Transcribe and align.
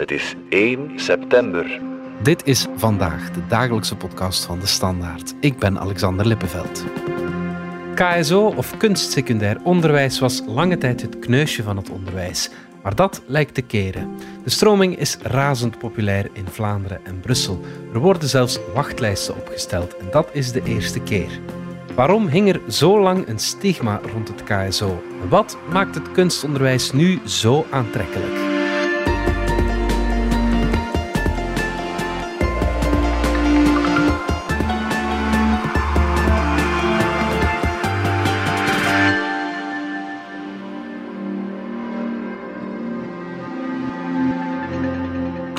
Het 0.00 0.10
is 0.10 0.34
1 0.48 0.90
september. 0.96 1.80
Dit 2.22 2.46
is 2.46 2.66
vandaag 2.76 3.30
de 3.30 3.46
dagelijkse 3.48 3.96
podcast 3.96 4.44
van 4.44 4.60
de 4.60 4.66
Standaard. 4.66 5.34
Ik 5.40 5.58
ben 5.58 5.78
Alexander 5.78 6.26
Lippenveld. 6.26 6.84
KSO 7.94 8.46
of 8.56 8.76
kunstsecundair 8.76 9.60
onderwijs 9.62 10.18
was 10.18 10.42
lange 10.46 10.78
tijd 10.78 11.02
het 11.02 11.18
kneusje 11.18 11.62
van 11.62 11.76
het 11.76 11.90
onderwijs. 11.90 12.50
Maar 12.82 12.94
dat 12.94 13.22
lijkt 13.26 13.54
te 13.54 13.62
keren. 13.62 14.16
De 14.44 14.50
stroming 14.50 14.98
is 14.98 15.16
razend 15.22 15.78
populair 15.78 16.28
in 16.32 16.46
Vlaanderen 16.46 17.00
en 17.04 17.20
Brussel. 17.20 17.60
Er 17.92 18.00
worden 18.00 18.28
zelfs 18.28 18.58
wachtlijsten 18.74 19.36
opgesteld 19.36 19.96
en 19.96 20.06
dat 20.10 20.28
is 20.32 20.52
de 20.52 20.62
eerste 20.64 21.00
keer. 21.00 21.40
Waarom 21.94 22.26
hing 22.26 22.48
er 22.48 22.60
zo 22.68 23.00
lang 23.00 23.28
een 23.28 23.38
stigma 23.38 24.00
rond 24.12 24.28
het 24.28 24.42
KSO? 24.44 25.02
Wat 25.28 25.58
maakt 25.72 25.94
het 25.94 26.12
kunstonderwijs 26.12 26.92
nu 26.92 27.20
zo 27.24 27.66
aantrekkelijk? 27.70 28.49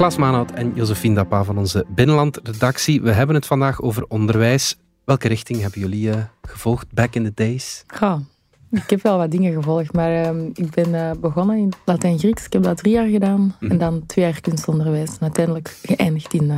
Klaas 0.02 0.18
Maanhout 0.18 0.52
en 0.52 0.72
Josephine 0.76 1.16
Dappa 1.16 1.44
van 1.44 1.58
onze 1.58 1.86
Binnenlandredactie. 1.88 3.02
We 3.02 3.12
hebben 3.12 3.36
het 3.36 3.46
vandaag 3.46 3.82
over 3.82 4.06
onderwijs. 4.08 4.78
Welke 5.06 5.28
richting 5.28 5.62
hebben 5.62 5.80
jullie 5.80 6.08
uh, 6.08 6.16
gevolgd 6.42 6.94
back 6.94 7.16
in 7.16 7.24
the 7.24 7.32
days? 7.34 7.84
Ja, 8.00 8.20
ik 8.72 8.90
heb 8.90 9.02
wel 9.02 9.18
wat 9.18 9.32
dingen 9.32 9.54
gevolgd, 9.54 9.94
maar 9.94 10.36
uh, 10.36 10.46
ik 10.54 10.70
ben 10.70 10.90
uh, 10.90 11.12
begonnen 11.20 11.58
in 11.58 11.74
Latijn-Grieks. 11.86 12.46
Ik 12.46 12.54
heb 12.54 12.64
dat 12.64 12.78
drie 12.78 12.94
jaar 12.94 13.08
gedaan 13.08 13.56
en 13.60 13.78
dan 13.78 14.06
twee 14.06 14.26
jaar 14.26 14.42
kunstonderwijs. 14.42 15.10
En 15.10 15.22
uiteindelijk 15.22 15.78
geëindigd 15.84 16.34
in 16.34 16.52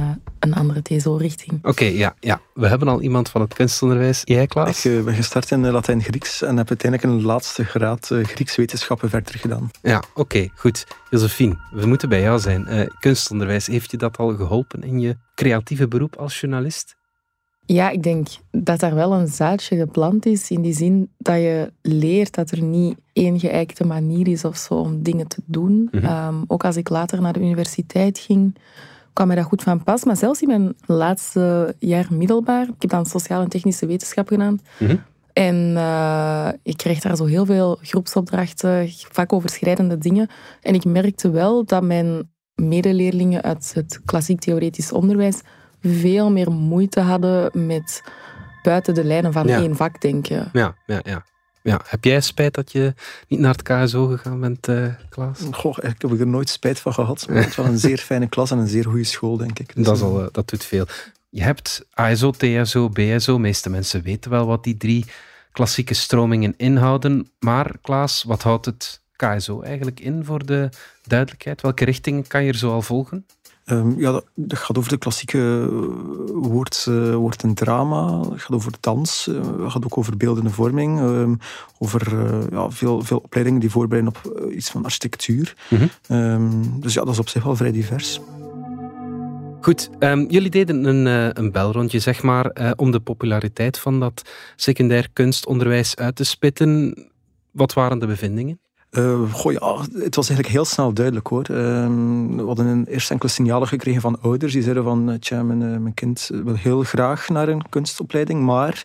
een 0.44 0.54
andere 0.54 0.82
TSO-richting. 0.82 1.60
Oké, 1.62 1.86
ja, 1.86 2.16
ja. 2.20 2.42
We 2.54 2.68
hebben 2.68 2.88
al 2.88 3.02
iemand 3.02 3.30
van 3.30 3.42
het 3.42 3.54
kunstonderwijs. 3.54 4.22
Jij, 4.24 4.48
Klaas? 4.48 4.86
Ik 4.86 5.06
ben 5.06 5.14
gestart 5.14 5.52
in 5.52 5.72
Latijn-Grieks 5.72 6.42
en 6.42 6.58
heb 6.58 6.70
uiteindelijk 6.70 7.14
een 7.14 7.26
laatste 7.26 7.64
graad 7.64 8.12
Grieks 8.24 8.56
wetenschappen 8.56 9.10
verder 9.10 9.36
gedaan. 9.36 9.70
Ja, 9.82 10.04
oké, 10.14 10.50
goed. 10.56 10.88
Josephine, 11.10 11.58
we 11.72 11.86
moeten 11.86 12.10
bij 12.10 12.22
jou 12.22 12.40
zijn. 12.40 12.90
kunstonderwijs, 13.00 13.68
heeft 13.68 13.92
je 13.92 13.98
dat 13.98 14.18
al 14.18 14.36
geholpen 14.36 14.84
in 14.84 15.00
je 15.00 15.18
creatieve 15.36 15.88
beroep 15.88 16.16
als 16.16 16.40
journalist? 16.40 16.96
Ja, 17.66 17.90
ik 17.90 18.04
denk 18.04 18.28
dat 18.52 18.80
daar 18.80 18.96
wel 18.96 19.14
een 19.14 19.28
zaadje 19.28 19.78
geplant 19.78 20.26
is. 20.26 20.52
In 20.52 20.62
die 20.62 20.74
zin 20.74 21.12
dat 21.18 21.36
je 21.36 21.72
leert 21.82 22.36
dat 22.36 22.52
er 22.52 22.62
niet 22.62 22.98
één 23.14 23.40
geëikte 23.40 23.86
manier 23.86 24.28
is 24.28 24.46
of 24.46 24.58
zo 24.58 24.74
om 24.74 25.04
dingen 25.04 25.28
te 25.28 25.42
doen. 25.46 25.88
Mm 25.92 26.00
-hmm. 26.02 26.44
ook 26.48 26.66
als 26.66 26.76
ik 26.76 26.90
later 26.90 27.22
naar 27.22 27.34
de 27.34 27.40
universiteit 27.40 28.20
ging, 28.20 28.56
kwam 29.14 29.28
mij 29.28 29.36
dat 29.36 29.46
goed 29.46 29.64
van 29.64 29.84
pas. 29.84 30.04
Maar 30.04 30.18
zelfs 30.18 30.42
in 30.42 30.48
mijn 30.48 30.74
laatste 30.86 31.76
jaar 31.80 32.08
middelbaar, 32.10 32.64
ik 32.64 32.82
heb 32.82 32.90
dan 32.90 33.06
sociale 33.06 33.44
en 33.44 33.50
technische 33.50 33.86
wetenschap 33.86 34.28
gedaan. 34.28 34.60
Mm 34.80 34.88
-hmm. 34.88 35.04
En 35.34 35.56
uh, 35.76 36.50
ik 36.64 36.78
kreeg 36.78 37.00
daar 37.00 37.16
zo 37.16 37.26
heel 37.26 37.46
veel 37.46 37.80
groepsopdrachten, 37.82 38.90
vaak 39.12 39.34
overschrijdende 39.34 39.98
dingen. 39.98 40.30
En 40.62 40.74
ik 40.74 40.86
merkte 40.86 41.30
wel 41.30 41.66
dat 41.66 41.84
mijn 41.84 42.32
medeleerlingen 42.56 43.42
uit 43.42 43.72
het 43.76 44.02
klassiek 44.06 44.40
theoretisch 44.40 44.92
onderwijs 44.92 45.42
veel 45.82 46.32
meer 46.32 46.52
moeite 46.52 47.00
hadden 47.00 47.66
met 47.68 48.04
buiten 48.64 48.94
de 48.94 49.04
lijnen 49.04 49.34
van 49.34 49.48
één 49.48 49.76
vak 49.76 50.02
denken. 50.02 50.50
Ja, 50.54 50.76
ja, 50.86 51.00
ja. 51.04 51.26
Ja, 51.64 51.82
heb 51.86 52.04
jij 52.04 52.22
spijt 52.22 52.54
dat 52.54 52.72
je 52.72 52.94
niet 53.28 53.40
naar 53.40 53.56
het 53.58 53.62
KSO 53.62 54.08
gegaan 54.08 54.40
bent, 54.40 54.68
uh, 54.68 54.88
Klaas? 55.10 55.40
Goh, 55.52 55.78
ik 55.82 56.02
heb 56.02 56.20
er 56.20 56.28
nooit 56.28 56.50
spijt 56.50 56.80
van 56.80 56.94
gehad. 56.94 57.26
Maar 57.28 57.38
het 57.38 57.48
is 57.48 57.56
wel 57.56 57.66
een 57.66 57.80
zeer 57.80 57.98
fijne 57.98 58.28
klas 58.28 58.52
en 58.52 58.58
een 58.58 58.68
zeer 58.68 58.84
goede 58.84 59.04
school, 59.04 59.38
denk 59.38 59.60
ik. 59.60 59.76
Dus 59.76 59.86
dat, 59.86 59.96
is 59.96 60.02
al, 60.02 60.22
uh, 60.22 60.28
dat 60.32 60.50
doet 60.50 60.66
veel. 60.66 60.86
Je 61.30 61.44
hebt 61.44 61.86
ASO, 61.94 62.32
TSO, 62.32 62.90
BSO. 62.90 63.34
De 63.34 63.40
meeste 63.40 63.70
mensen 63.70 64.02
weten 64.02 64.32
wel 64.32 64.46
wat 64.46 64.64
die 64.64 64.78
drie 64.78 65.06
klassieke 65.52 65.94
stromingen 65.94 66.54
inhouden. 66.58 67.30
Maar 67.40 67.78
Klaas, 67.82 68.24
wat 68.24 68.44
houdt 68.44 68.66
het 68.66 69.02
KSO 69.16 69.62
eigenlijk 69.62 70.00
in 70.00 70.26
voor 70.26 70.46
de 70.46 70.70
duidelijkheid? 71.04 71.62
Welke 71.62 71.86
richtingen 71.86 72.28
kan 72.28 72.44
je 72.44 72.52
er 72.52 72.58
zo 72.58 72.72
al 72.72 72.82
volgen? 72.82 73.26
Um, 73.66 74.00
ja, 74.00 74.12
dat, 74.12 74.26
dat, 74.36 74.60
gaat 74.60 74.78
over 74.78 74.90
de 74.90 74.98
klassieke 74.98 75.70
woord, 76.34 76.86
uh, 76.90 77.16
woord 77.16 77.44
en 77.44 77.54
drama. 77.54 78.20
Het 78.20 78.42
gaat 78.42 78.56
over 78.56 78.72
dans. 78.80 79.28
Uh, 79.28 79.36
het 79.64 79.72
gaat 79.72 79.86
ook 79.86 79.98
over 79.98 80.18
beeldende 80.18 80.50
vorming. 80.50 81.00
Um, 81.00 81.38
over 81.80 82.14
uh, 82.14 82.50
ja, 82.52 82.72
veel, 82.72 83.02
veel 83.02 83.18
opleidingen 83.18 83.60
die 83.60 83.70
voorbereiden 83.70 84.14
op 84.16 84.50
iets 84.52 84.70
van 84.70 84.84
architectuur. 84.84 85.56
Mm 85.70 85.78
-hmm. 85.78 86.18
um, 86.18 86.80
dus 86.82 86.94
ja, 86.94 87.04
dat 87.04 87.14
is 87.14 87.20
op 87.20 87.30
zich 87.30 87.44
wel 87.44 87.56
vrij 87.56 87.72
divers. 87.72 88.20
Goed, 89.62 89.90
jullie 90.28 90.50
deden 90.50 90.86
een, 90.86 91.06
een 91.40 91.52
belrondje, 91.52 92.00
zeg 92.00 92.24
maar, 92.24 92.74
om 92.76 92.92
de 92.92 93.00
populariteit 93.00 93.80
van 93.80 94.00
dat 94.00 94.30
secundair 94.56 95.08
kunstonderwijs 95.14 95.96
uit 95.96 96.16
te 96.16 96.24
spitten. 96.24 96.98
Wat 97.52 97.74
waren 97.74 98.00
de 98.00 98.08
bevindingen? 98.08 98.60
Uh, 98.98 99.34
goh, 99.34 99.52
ja, 99.52 99.76
het 100.04 100.16
was 100.16 100.30
eigenlijk 100.30 100.48
heel 100.48 100.66
snel 100.66 100.94
duidelijk 100.94 101.28
hoor. 101.28 101.52
Uh, 101.52 101.58
we 102.36 102.44
hadden 102.46 102.66
een 102.66 102.86
eerst 102.86 103.12
enkele 103.12 103.32
signalen 103.32 103.68
gekregen 103.68 104.02
van 104.02 104.22
ouders 104.22 104.54
die 104.54 104.62
zeiden 104.62 104.84
van 104.84 105.18
tja, 105.20 105.44
mijn, 105.44 105.62
uh, 105.62 105.78
mijn 105.78 105.94
kind 105.94 106.30
wil 106.44 106.56
heel 106.56 106.82
graag 106.82 107.30
naar 107.30 107.48
een 107.48 107.70
kunstopleiding, 107.70 108.42
maar 108.42 108.84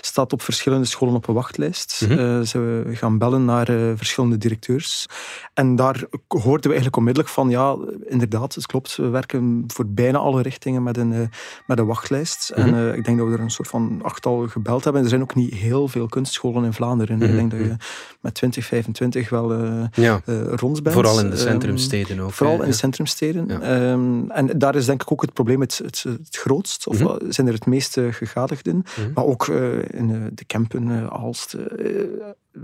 staat 0.00 0.32
op 0.32 0.42
verschillende 0.42 0.86
scholen 0.86 1.14
op 1.14 1.28
een 1.28 1.34
wachtlijst. 1.34 2.06
Mm 2.08 2.16
-hmm. 2.16 2.44
ze 2.44 2.84
gaan 2.86 3.18
bellen 3.18 3.44
naar 3.44 3.66
verschillende 3.96 4.38
directeurs. 4.38 5.06
En 5.54 5.76
daar 5.76 6.04
hoorden 6.28 6.60
we 6.60 6.68
eigenlijk 6.68 6.96
onmiddellijk 6.96 7.34
van 7.34 7.48
ja, 7.48 7.76
inderdaad, 8.06 8.54
het 8.54 8.66
klopt, 8.66 8.96
we 8.96 9.08
werken 9.08 9.64
voor 9.66 9.86
bijna 9.86 10.18
alle 10.18 10.42
richtingen 10.42 10.82
met 10.82 10.96
een, 10.96 11.30
met 11.66 11.78
een 11.78 11.86
wachtlijst. 11.86 12.52
Mm 12.56 12.64
-hmm. 12.64 12.74
En 12.74 12.94
ik 12.94 13.04
denk 13.04 13.18
dat 13.18 13.26
we 13.26 13.32
er 13.32 13.40
een 13.40 13.50
soort 13.50 13.68
van 13.68 14.00
achttal 14.02 14.46
gebeld 14.48 14.84
hebben. 14.84 15.02
Er 15.02 15.08
zijn 15.08 15.22
ook 15.22 15.34
niet 15.34 15.54
heel 15.54 15.88
veel 15.88 16.06
kunstscholen 16.06 16.64
in 16.64 16.72
Vlaanderen. 16.72 17.16
Mm 17.16 17.22
-hmm. 17.22 17.30
Ik 17.30 17.36
denk 17.36 17.50
dat 17.50 17.60
je 17.60 17.76
met 18.20 18.34
20, 18.34 18.64
25 18.64 19.28
wel 19.28 19.37
uh, 19.46 19.84
ja. 19.92 20.20
rond 20.50 20.82
bent. 20.82 20.94
Vooral 20.94 21.20
in 21.20 21.30
de 21.30 21.36
centrumsteden 21.36 22.20
ook. 22.20 22.32
Vooral 22.32 22.62
in 22.62 22.68
de 22.68 22.76
centrumsteden. 22.76 23.46
Ja. 23.48 23.90
Um, 23.90 24.30
en 24.30 24.58
daar 24.58 24.74
is 24.74 24.86
denk 24.86 25.02
ik 25.02 25.12
ook 25.12 25.22
het 25.22 25.32
probleem 25.32 25.60
het, 25.60 25.80
het, 25.84 26.02
het 26.02 26.36
grootst. 26.36 26.86
Of 26.86 27.00
mm 27.00 27.06
-hmm. 27.06 27.32
zijn 27.32 27.46
er 27.46 27.52
het 27.52 27.66
meeste 27.66 28.12
gegadigden. 28.12 28.74
Mm 28.74 28.84
-hmm. 28.94 29.10
Maar 29.14 29.24
ook 29.24 29.46
uh, 29.46 29.78
in 29.90 30.30
de 30.34 30.44
Kempen, 30.44 31.10
Aalst, 31.10 31.56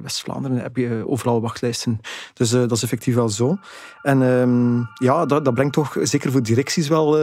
West-Vlaanderen 0.03 0.59
heb 0.59 0.77
je 0.77 1.05
overal 1.07 1.41
wachtlijsten. 1.41 2.01
Dus 2.35 2.51
dat 2.51 2.73
is 2.73 2.83
effectief 2.83 3.15
wel 3.15 3.29
zo. 3.29 3.59
En 4.03 4.23
um, 4.23 4.89
ja, 4.95 5.27
dat, 5.27 5.45
dat, 5.45 5.55
brengt 5.55 5.73
toch 5.73 5.97
zeker 6.03 6.33
voor 6.33 6.43
directies 6.43 6.89
wel 6.89 7.19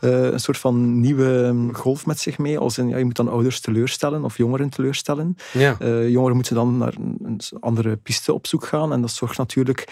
een 0.00 0.40
soort 0.40 0.58
van 0.58 1.00
nieuwe 1.00 1.54
golf 1.72 2.06
met 2.06 2.18
zich 2.18 2.38
mee. 2.38 2.58
Als 2.58 2.78
in, 2.78 2.88
ja, 2.88 2.96
je 2.96 3.04
moet 3.04 3.16
dan 3.16 3.28
ouders 3.28 3.60
teleurstellen 3.60 4.24
of 4.24 4.36
jongeren 4.36 4.68
teleurstellen. 4.68 5.36
Ja. 5.52 5.76
jongeren 6.06 6.34
moeten 6.34 6.54
dan 6.54 6.78
naar 6.78 6.94
een 7.24 7.40
andere 7.60 7.96
piste 7.96 8.32
op 8.32 8.46
zoek 8.46 8.66
gaan. 8.66 8.92
En 8.92 9.00
dat 9.00 9.10
zorgt 9.10 9.38
natuurlijk 9.38 9.84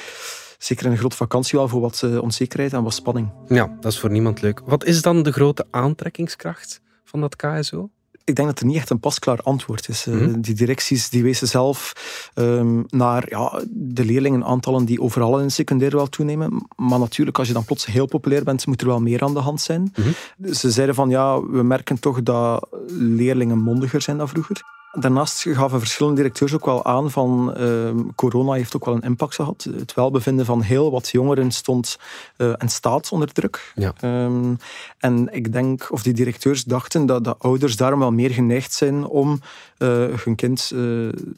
zeker 0.59 0.85
in 0.87 0.91
een 0.93 0.99
grote 0.99 1.17
vakantie 1.17 1.59
wel 1.59 1.69
voor 1.69 1.81
wat 1.81 2.03
onzekerheid 2.21 2.73
en 2.73 2.83
wat 2.83 2.95
spanning. 2.95 3.31
Ja, 3.49 3.77
dat 3.81 3.93
is 3.93 4.01
voor 4.01 4.11
niemand 4.11 4.41
leuk. 4.41 4.61
Wat 4.65 4.85
is 4.85 5.03
dan 5.03 5.23
de 5.23 5.33
grote 5.33 5.67
aantrekkingskracht 5.71 6.81
van 7.05 7.21
dat 7.21 7.37
KSO? 7.37 7.91
Ik 8.29 8.37
denk 8.37 8.49
dat 8.49 8.61
er 8.61 8.67
niet 8.67 8.77
echt 8.77 8.91
een 8.91 9.01
pasklaar 9.01 9.41
antwoord 9.43 9.89
is. 9.89 10.05
Mm 10.05 10.19
-hmm. 10.19 10.41
Die 10.41 10.55
directies 10.55 11.09
die 11.11 11.23
wezen 11.23 11.49
zelf 11.49 11.93
um, 12.35 12.85
naar 12.89 13.25
ja, 13.29 13.63
de 13.71 14.05
leerlingenaantallen 14.05 14.85
die 14.85 15.01
overal 15.01 15.41
in 15.41 15.51
secundair 15.51 15.97
wel 15.97 16.09
toenemen. 16.09 16.67
Maar 16.77 16.99
natuurlijk, 16.99 17.39
als 17.39 17.47
je 17.47 17.53
dan 17.53 17.65
plots 17.65 17.87
heel 17.87 18.07
populair 18.07 18.45
bent, 18.45 18.67
moet 18.67 18.81
er 18.81 18.87
wel 18.87 19.01
meer 19.01 19.23
aan 19.23 19.35
de 19.35 19.41
hand 19.41 19.61
zijn. 19.61 19.81
Mm 19.81 19.93
-hmm. 19.95 20.55
Ze 20.55 20.71
zeiden 20.71 20.95
van 20.95 21.09
ja, 21.09 21.41
we 21.43 21.63
merken 21.63 22.01
toch 22.01 22.23
dat 22.23 22.69
leerlingen 22.89 23.59
mondiger 23.59 24.03
zijn 24.03 24.19
dan 24.19 24.29
vroeger. 24.29 24.63
Daarnaast 24.93 25.43
gaven 25.43 25.79
verschillende 25.79 26.17
directeurs 26.17 26.55
ook 26.55 26.65
wel 26.65 26.85
aan 26.85 27.11
van 27.11 27.55
uh, 27.59 27.91
corona 28.15 28.53
heeft 28.53 28.77
ook 28.77 28.85
wel 28.85 28.95
een 28.95 29.03
impact 29.03 29.35
gehad. 29.35 29.69
Het 29.77 29.95
welbevinden 29.95 30.45
van 30.45 30.61
heel 30.61 30.91
wat 30.91 31.09
jongeren 31.09 31.51
stond 31.51 31.99
uh, 32.37 32.53
en 32.59 32.69
staat 32.69 33.13
onder 33.13 33.33
druk. 33.33 33.73
Ja. 33.75 33.93
Um, 34.25 34.57
en 34.99 35.29
ik 35.35 35.53
denk, 35.53 35.87
of 35.91 36.03
die 36.03 36.13
directeurs 36.13 36.65
dachten 36.65 37.07
dat 37.07 37.25
de 37.25 37.37
ouders 37.37 37.77
daarom 37.77 37.99
wel 37.99 38.13
meer 38.13 38.31
geneigd 38.31 38.73
zijn 38.73 39.05
om 39.05 39.41
uh, 39.79 39.89
hun 40.25 40.35
kind 40.35 40.69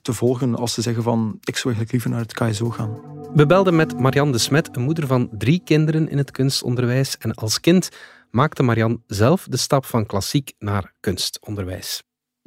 te 0.03 0.13
volgen 0.13 0.57
als 0.57 0.75
ze 0.75 0.83
zeggen 0.83 1.03
van 1.03 1.39
ik 1.41 1.57
zou 1.57 1.75
eigenlijk 1.75 1.93
liever 1.93 2.11
naar 2.11 2.21
het 2.21 2.33
KSO 2.33 2.71
gaan. 2.71 2.99
We 3.35 3.47
belden 3.47 3.77
met 3.77 3.99
Marianne 3.99 4.33
de 4.33 4.39
Smet, 4.39 4.69
een 4.73 4.83
moeder 4.83 5.07
van 5.07 5.29
drie 5.33 5.61
kinderen 5.65 6.09
in 6.09 6.19
het 6.19 6.31
kunstonderwijs. 6.31 7.19
En 7.19 7.35
als 7.35 7.61
kind 7.61 7.89
maakte 8.31 8.63
Marianne 8.63 9.01
zelf 9.07 9.47
de 9.49 9.57
stap 9.57 9.85
van 9.85 10.07
klassiek 10.07 10.53
naar 10.59 10.93
kunstonderwijs. 11.01 12.03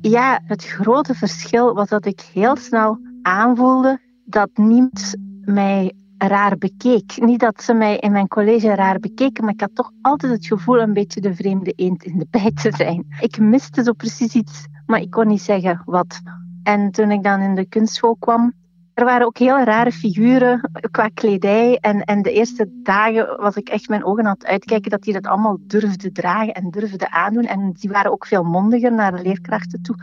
Ja, 0.09 0.39
het 0.45 0.65
grote 0.65 1.13
verschil 1.13 1.73
was 1.73 1.89
dat 1.89 2.05
ik 2.05 2.21
heel 2.33 2.55
snel 2.55 3.00
aanvoelde 3.21 4.00
dat 4.25 4.50
niemand 4.53 5.15
mij 5.41 5.94
raar 6.17 6.57
bekeek. 6.57 7.13
Niet 7.15 7.39
dat 7.39 7.63
ze 7.63 7.73
mij 7.73 7.97
in 7.97 8.11
mijn 8.11 8.27
college 8.27 8.75
raar 8.75 9.00
bekeken, 9.00 9.44
maar 9.44 9.53
ik 9.53 9.59
had 9.59 9.75
toch 9.75 9.91
altijd 10.01 10.31
het 10.31 10.45
gevoel 10.45 10.79
een 10.79 10.94
beetje 10.94 11.21
de 11.21 11.35
vreemde 11.35 11.71
eend 11.71 12.03
in 12.03 12.17
de 12.17 12.27
bijt 12.29 12.61
te 12.61 12.71
zijn. 12.75 13.05
Ik 13.19 13.39
miste 13.39 13.83
zo 13.83 13.94
precies 13.94 14.33
iets, 14.33 14.65
maar 14.85 15.00
ik 15.00 15.09
kon 15.09 15.27
niet 15.27 15.41
zeggen 15.41 15.81
wat. 15.85 16.21
En 16.63 16.91
toen 16.91 17.11
ik 17.11 17.23
dan 17.23 17.41
in 17.41 17.55
de 17.55 17.65
kunstschool 17.65 18.15
kwam, 18.19 18.53
Er 18.94 19.06
waren 19.06 19.25
ook 19.25 19.38
hele 19.38 19.63
rare 19.63 19.92
figuren 19.92 20.69
qua 20.92 21.10
kledij. 21.13 21.78
En, 21.81 22.01
en 22.01 22.22
de 22.22 22.31
eerste 22.31 22.69
dagen 22.84 23.38
was 23.42 23.56
ik 23.56 23.69
echt 23.69 23.90
mijn 23.90 24.06
ogen 24.06 24.25
aan 24.25 24.34
het 24.34 24.45
uitkijken 24.45 24.92
dat 24.92 25.04
die 25.04 25.13
dat 25.13 25.28
allemaal 25.28 25.57
durfden 25.62 26.13
dragen 26.13 26.54
en 26.54 26.69
durfden 26.72 27.12
aandoen. 27.12 27.45
En 27.45 27.72
die 27.72 27.90
waren 27.90 28.12
ook 28.12 28.25
veel 28.25 28.44
mondiger 28.44 28.94
naar 28.94 29.16
de 29.16 29.24
leerkrachten 29.24 29.81
toe. 29.81 29.95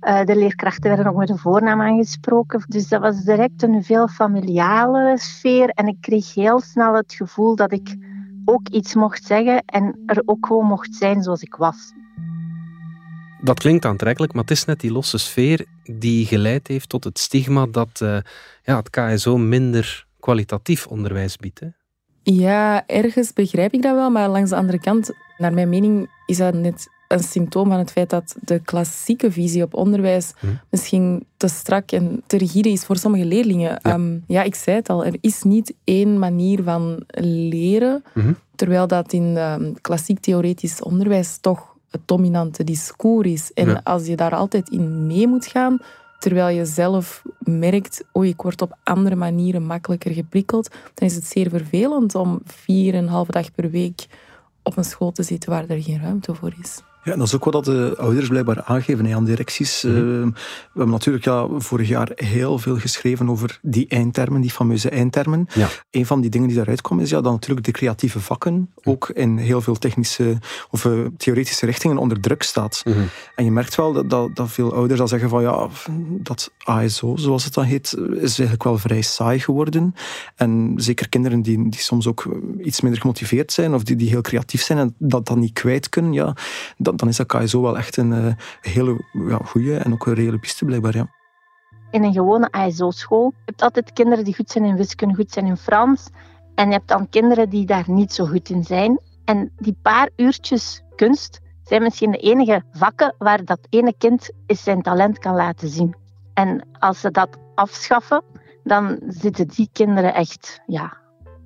Uh, 0.00 0.24
de 0.24 0.36
leerkrachten 0.36 0.90
werden 0.90 1.06
ook 1.06 1.16
met 1.16 1.30
een 1.30 1.38
voornaam 1.38 1.80
aangesproken. 1.80 2.64
Dus 2.68 2.88
dat 2.88 3.00
was 3.00 3.24
direct 3.24 3.62
een 3.62 3.84
veel 3.84 4.08
familiale 4.08 5.18
sfeer. 5.18 5.68
En 5.68 5.86
ik 5.86 5.96
kreeg 6.00 6.34
heel 6.34 6.60
snel 6.60 6.94
het 6.94 7.14
gevoel 7.14 7.56
dat 7.56 7.72
ik 7.72 7.96
ook 8.44 8.68
iets 8.68 8.94
mocht 8.94 9.24
zeggen 9.24 9.64
en 9.64 9.98
er 10.06 10.22
ook 10.24 10.46
gewoon 10.46 10.66
mocht 10.66 10.94
zijn 10.94 11.22
zoals 11.22 11.42
ik 11.42 11.54
was. 11.54 11.92
Dat 13.42 13.58
klinkt 13.58 13.84
aantrekkelijk, 13.84 14.32
maar 14.32 14.42
het 14.42 14.50
is 14.50 14.64
net 14.64 14.80
die 14.80 14.92
losse 14.92 15.18
sfeer 15.18 15.64
die 15.84 16.26
geleid 16.26 16.68
heeft 16.68 16.88
tot 16.88 17.04
het 17.04 17.18
stigma 17.18 17.66
dat 17.66 18.00
uh, 18.02 18.18
ja, 18.62 18.76
het 18.76 18.90
KSO 18.90 19.36
minder 19.36 20.06
kwalitatief 20.20 20.86
onderwijs 20.86 21.36
biedt. 21.36 21.60
Hè? 21.60 21.66
Ja, 22.22 22.86
ergens 22.86 23.32
begrijp 23.32 23.72
ik 23.72 23.82
dat 23.82 23.94
wel, 23.94 24.10
maar 24.10 24.28
langs 24.28 24.50
de 24.50 24.56
andere 24.56 24.80
kant, 24.80 25.10
naar 25.38 25.52
mijn 25.52 25.68
mening, 25.68 26.10
is 26.26 26.36
dat 26.36 26.54
net 26.54 26.88
een 27.08 27.22
symptoom 27.22 27.68
van 27.68 27.78
het 27.78 27.92
feit 27.92 28.10
dat 28.10 28.36
de 28.40 28.58
klassieke 28.58 29.32
visie 29.32 29.62
op 29.62 29.74
onderwijs 29.74 30.32
hm. 30.38 30.46
misschien 30.68 31.26
te 31.36 31.48
strak 31.48 31.90
en 31.90 32.22
te 32.26 32.36
rigide 32.36 32.68
is 32.68 32.84
voor 32.84 32.96
sommige 32.96 33.24
leerlingen. 33.24 33.70
Ja. 33.70 33.78
Ehm, 33.82 34.18
ja, 34.26 34.42
ik 34.42 34.54
zei 34.54 34.76
het 34.76 34.88
al, 34.88 35.04
er 35.04 35.16
is 35.20 35.42
niet 35.42 35.74
één 35.84 36.18
manier 36.18 36.62
van 36.62 37.04
leren, 37.50 38.04
hm. 38.12 38.32
terwijl 38.54 38.86
dat 38.86 39.12
in 39.12 39.36
um, 39.36 39.80
klassiek 39.80 40.20
theoretisch 40.20 40.82
onderwijs 40.82 41.38
toch 41.40 41.69
het 41.90 42.00
dominante 42.04 42.64
discours 42.64 43.28
is. 43.28 43.52
En 43.52 43.82
als 43.82 44.06
je 44.06 44.16
daar 44.16 44.34
altijd 44.34 44.68
in 44.68 45.06
mee 45.06 45.26
moet 45.26 45.46
gaan, 45.46 45.78
terwijl 46.18 46.56
je 46.56 46.64
zelf 46.64 47.22
merkt, 47.38 48.04
oh, 48.12 48.24
ik 48.24 48.42
word 48.42 48.62
op 48.62 48.76
andere 48.84 49.16
manieren 49.16 49.66
makkelijker 49.66 50.12
geprikkeld, 50.12 50.70
dan 50.94 51.08
is 51.08 51.14
het 51.14 51.24
zeer 51.24 51.50
vervelend 51.50 52.14
om 52.14 52.40
vier 52.44 52.94
en 52.94 53.02
een 53.02 53.08
halve 53.08 53.32
dag 53.32 53.52
per 53.52 53.70
week 53.70 54.06
op 54.62 54.76
een 54.76 54.84
school 54.84 55.12
te 55.12 55.22
zitten 55.22 55.50
waar 55.50 55.68
er 55.68 55.82
geen 55.82 56.00
ruimte 56.00 56.34
voor 56.34 56.54
is. 56.62 56.80
Ja, 57.04 57.16
dat 57.16 57.26
is 57.26 57.34
ook 57.34 57.44
wat 57.44 57.64
de 57.64 57.94
ouders 57.98 58.28
blijkbaar 58.28 58.62
aangeven 58.62 59.14
aan 59.14 59.24
directies. 59.24 59.82
Mhm. 59.82 59.96
Ehm, 59.96 60.30
we 60.30 60.32
hebben 60.72 60.90
natuurlijk 60.90 61.24
ja, 61.24 61.46
vorig 61.58 61.88
jaar 61.88 62.10
heel 62.14 62.58
veel 62.58 62.78
geschreven 62.78 63.30
over 63.30 63.58
die 63.62 63.88
eindtermen, 63.88 64.40
die 64.40 64.50
fameuze 64.50 64.88
eindtermen. 64.90 65.46
Ja. 65.54 65.68
Een 65.90 66.06
van 66.06 66.20
die 66.20 66.30
dingen 66.30 66.48
die 66.48 66.56
daaruit 66.56 66.80
komen 66.80 67.04
is 67.04 67.10
ja, 67.10 67.20
dan 67.20 67.32
natuurlijk 67.32 67.66
de 67.66 67.72
creatieve 67.72 68.20
vakken 68.20 68.70
ook 68.82 69.08
in 69.08 69.36
heel 69.36 69.60
veel 69.60 69.78
technische 69.78 70.38
of 70.70 70.84
uh, 70.84 71.06
theoretische 71.16 71.66
richtingen 71.66 71.98
onder 71.98 72.20
druk 72.20 72.42
staat. 72.42 72.82
Mhm. 72.84 72.98
En 73.34 73.44
je 73.44 73.50
merkt 73.50 73.74
wel 73.74 73.92
dat, 73.92 74.10
dat, 74.10 74.36
dat, 74.36 74.50
veel 74.50 74.74
ouders 74.74 75.00
al 75.00 75.08
zeggen 75.08 75.28
van 75.28 75.42
ja, 75.42 75.68
dat 76.22 76.50
ASO, 76.64 77.16
zoals 77.16 77.44
het 77.44 77.54
dan 77.54 77.64
heet, 77.64 77.96
is 78.10 78.20
eigenlijk 78.20 78.62
wel 78.62 78.78
vrij 78.78 79.00
saai 79.00 79.38
geworden. 79.38 79.94
En 80.36 80.72
zeker 80.76 81.08
kinderen 81.08 81.42
die, 81.42 81.68
die 81.68 81.80
soms 81.80 82.06
ook 82.06 82.28
iets 82.62 82.80
minder 82.80 83.00
gemotiveerd 83.00 83.52
zijn 83.52 83.74
of 83.74 83.82
die, 83.82 83.96
die 83.96 84.08
heel 84.08 84.20
creatief 84.20 84.62
zijn 84.62 84.78
en 84.78 84.94
dat 84.98 85.26
dan 85.26 85.38
niet 85.38 85.52
kwijt 85.52 85.88
kunnen, 85.88 86.12
ja, 86.12 86.34
dan, 86.94 87.08
is 87.08 87.16
dat 87.16 87.26
KSO 87.26 87.62
wel 87.62 87.78
echt 87.78 87.96
een 87.96 88.12
uh, 88.12 88.32
hele 88.60 89.04
ja, 89.12 89.38
goede 89.44 89.76
en 89.76 89.92
ook 89.92 90.06
een 90.06 90.14
reële 90.14 90.38
piste 90.38 90.64
blijkbaar. 90.64 90.96
Ja. 90.96 91.06
In 91.90 92.04
een 92.04 92.12
gewone 92.12 92.50
ASO-school 92.50 93.32
heb 93.44 93.58
je 93.58 93.64
altijd 93.64 93.92
kinderen 93.92 94.24
die 94.24 94.34
goed 94.34 94.50
zijn 94.50 94.64
in 94.64 94.76
wiskunde, 94.76 95.14
goed 95.14 95.32
zijn 95.32 95.46
in 95.46 95.56
Frans. 95.56 96.08
En 96.54 96.66
je 96.66 96.72
hebt 96.72 96.88
dan 96.88 97.08
kinderen 97.08 97.48
die 97.48 97.66
daar 97.66 97.84
niet 97.86 98.12
zo 98.12 98.26
goed 98.26 98.48
in 98.48 98.64
zijn. 98.64 99.00
En 99.24 99.52
die 99.56 99.76
paar 99.82 100.10
uurtjes 100.16 100.82
kunst 100.96 101.40
zijn 101.62 101.82
misschien 101.82 102.10
de 102.10 102.18
enige 102.18 102.62
vakken 102.72 103.14
waar 103.18 103.44
dat 103.44 103.58
ene 103.68 103.94
kind 103.98 104.30
zijn 104.46 104.82
talent 104.82 105.18
kan 105.18 105.34
laten 105.34 105.68
zien. 105.68 105.94
En 106.34 106.68
als 106.78 107.00
ze 107.00 107.10
dat 107.10 107.38
afschaffen, 107.54 108.22
dan 108.64 109.00
zitten 109.08 109.48
die 109.48 109.68
kinderen 109.72 110.14
echt 110.14 110.60
ja, 110.66 110.98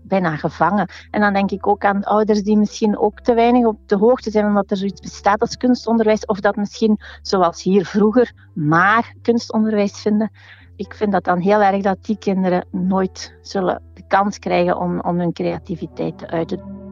bijna 0.04 0.36
gevangen. 0.36 0.88
En 1.10 1.20
dan 1.20 1.32
denk 1.32 1.50
ik 1.50 1.66
ook 1.66 1.84
aan 1.84 2.04
ouders 2.04 2.42
die 2.42 2.56
misschien 2.56 2.98
ook 2.98 3.20
te 3.20 3.34
weinig 3.34 3.66
op 3.66 3.78
de 3.86 3.96
hoogte 3.96 4.30
zijn 4.30 4.46
omdat 4.46 4.70
er 4.70 4.76
zoiets 4.76 5.00
bestaat 5.00 5.40
als 5.40 5.56
kunstonderwijs, 5.56 6.26
of 6.26 6.40
dat 6.40 6.56
misschien, 6.56 7.00
zoals 7.22 7.62
hier 7.62 7.86
vroeger, 7.86 8.32
maar 8.54 9.14
kunstonderwijs 9.22 10.00
vinden. 10.00 10.30
Ik 10.76 10.94
vind 10.94 11.12
dat 11.12 11.24
dan 11.24 11.38
heel 11.38 11.62
erg 11.62 11.82
dat 11.82 12.04
die 12.04 12.18
kinderen 12.18 12.66
nooit 12.70 13.34
zullen 13.42 13.82
de 13.94 14.02
kans 14.08 14.38
krijgen 14.38 14.78
om, 14.78 15.00
om 15.00 15.18
hun 15.18 15.32
creativiteit 15.32 16.18
te 16.18 16.26
uiten 16.26 16.82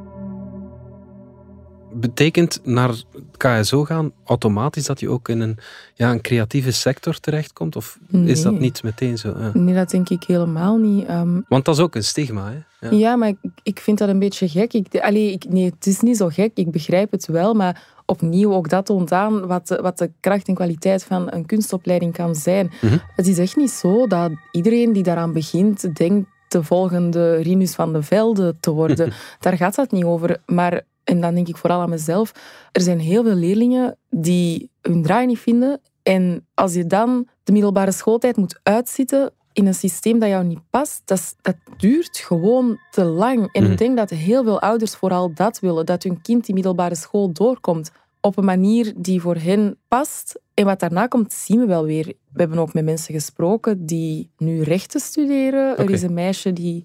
betekent 1.94 2.60
naar 2.64 3.02
KSO 3.36 3.84
gaan 3.84 4.12
automatisch 4.24 4.86
dat 4.86 5.00
je 5.00 5.08
ook 5.08 5.28
in 5.28 5.40
een, 5.40 5.58
ja, 5.94 6.10
een 6.10 6.20
creatieve 6.20 6.70
sector 6.70 7.20
terechtkomt? 7.20 7.76
Of 7.76 7.98
is 8.10 8.42
dat 8.42 8.58
niet 8.58 8.82
meteen 8.82 9.18
zo? 9.18 9.34
Nee, 9.52 9.74
dat 9.74 9.90
denk 9.90 10.08
ik 10.08 10.24
helemaal 10.24 10.76
niet. 10.76 11.06
Ehm. 11.06 11.40
Want 11.48 11.64
dat 11.64 11.74
is 11.74 11.80
ook 11.80 11.94
een 11.94 12.04
stigma, 12.04 12.50
hè? 12.50 12.58
Ja, 12.82 12.90
ja 12.90 13.16
maar 13.16 13.28
ik, 13.28 13.38
ik, 13.62 13.80
vind 13.80 13.98
dat 13.98 14.08
een 14.08 14.18
beetje 14.18 14.48
gek. 14.48 14.72
Ik, 14.72 15.00
allee, 15.00 15.32
ik, 15.32 15.44
nee, 15.48 15.64
het 15.64 15.86
is 15.86 16.00
niet 16.00 16.16
zo 16.16 16.28
gek. 16.28 16.50
Ik 16.54 16.70
begrijp 16.70 17.10
het 17.10 17.26
wel, 17.26 17.54
maar 17.54 17.82
opnieuw 18.06 18.52
ook 18.52 18.68
dat 18.68 18.86
toont 18.86 19.12
aan 19.12 19.46
wat, 19.46 19.78
wat 19.80 19.98
de 19.98 20.10
kracht 20.20 20.48
en 20.48 20.54
kwaliteit 20.54 21.04
van 21.04 21.32
een 21.32 21.46
kunstopleiding 21.46 22.12
kan 22.12 22.34
zijn. 22.34 22.72
Mhm. 22.80 22.98
Het 23.16 23.26
is 23.26 23.38
echt 23.38 23.56
niet 23.56 23.70
zo 23.70 24.06
dat 24.06 24.30
iedereen 24.52 24.92
die 24.92 25.02
daaraan 25.02 25.32
begint 25.32 25.96
denkt 25.96 26.30
de 26.48 26.62
volgende 26.62 27.36
Rinus 27.36 27.74
van 27.74 27.92
de 27.92 28.02
Velde 28.02 28.56
te 28.60 28.70
worden. 28.70 29.12
Daar 29.40 29.56
gaat 29.56 29.76
het 29.76 29.92
niet 29.92 30.04
over. 30.04 30.42
Maar 30.46 30.82
en 31.04 31.20
dan 31.20 31.34
denk 31.34 31.48
ik 31.48 31.56
vooral 31.56 31.80
aan 31.80 31.90
mezelf. 31.90 32.32
Er 32.72 32.80
zijn 32.80 32.98
heel 32.98 33.22
veel 33.22 33.34
leerlingen 33.34 33.96
die 34.10 34.70
hun 34.80 35.02
draai 35.02 35.26
niet 35.26 35.38
vinden. 35.38 35.80
En 36.02 36.46
als 36.54 36.74
je 36.74 36.86
dan 36.86 37.28
de 37.44 37.52
middelbare 37.52 37.92
schooltijd 37.92 38.36
moet 38.36 38.60
uitzitten 38.62 39.32
in 39.52 39.66
een 39.66 39.74
systeem 39.74 40.18
dat 40.18 40.28
jou 40.28 40.44
niet 40.44 40.70
past, 40.70 41.02
dat, 41.04 41.36
dat 41.42 41.56
duurt 41.76 42.18
gewoon 42.18 42.78
te 42.90 43.04
lang. 43.04 43.52
En 43.52 43.62
ik 43.62 43.68
mhm. 43.68 43.76
denk 43.76 43.96
dat 43.96 44.10
heel 44.10 44.44
veel 44.44 44.60
ouders 44.60 44.94
vooral 44.94 45.34
dat 45.34 45.60
willen, 45.60 45.86
dat 45.86 46.02
hun 46.02 46.22
kind 46.22 46.44
die 46.46 46.54
middelbare 46.54 46.94
school 46.94 47.32
doorkomt 47.32 47.90
op 48.20 48.36
een 48.36 48.44
manier 48.44 48.92
die 48.96 49.20
voor 49.20 49.36
hen 49.36 49.78
past. 49.88 50.40
En 50.54 50.64
wat 50.64 50.80
daarna 50.80 51.06
komt, 51.06 51.32
zien 51.32 51.58
we 51.58 51.66
wel 51.66 51.84
weer. 51.84 52.04
We 52.06 52.40
hebben 52.40 52.58
ook 52.58 52.72
met 52.72 52.84
mensen 52.84 53.14
gesproken 53.14 53.86
die 53.86 54.30
nu 54.38 54.62
rechten 54.62 55.00
studeren. 55.00 55.78
Er 55.78 55.90
is 55.90 56.02
een 56.02 56.14
meisje 56.14 56.52
die 56.52 56.84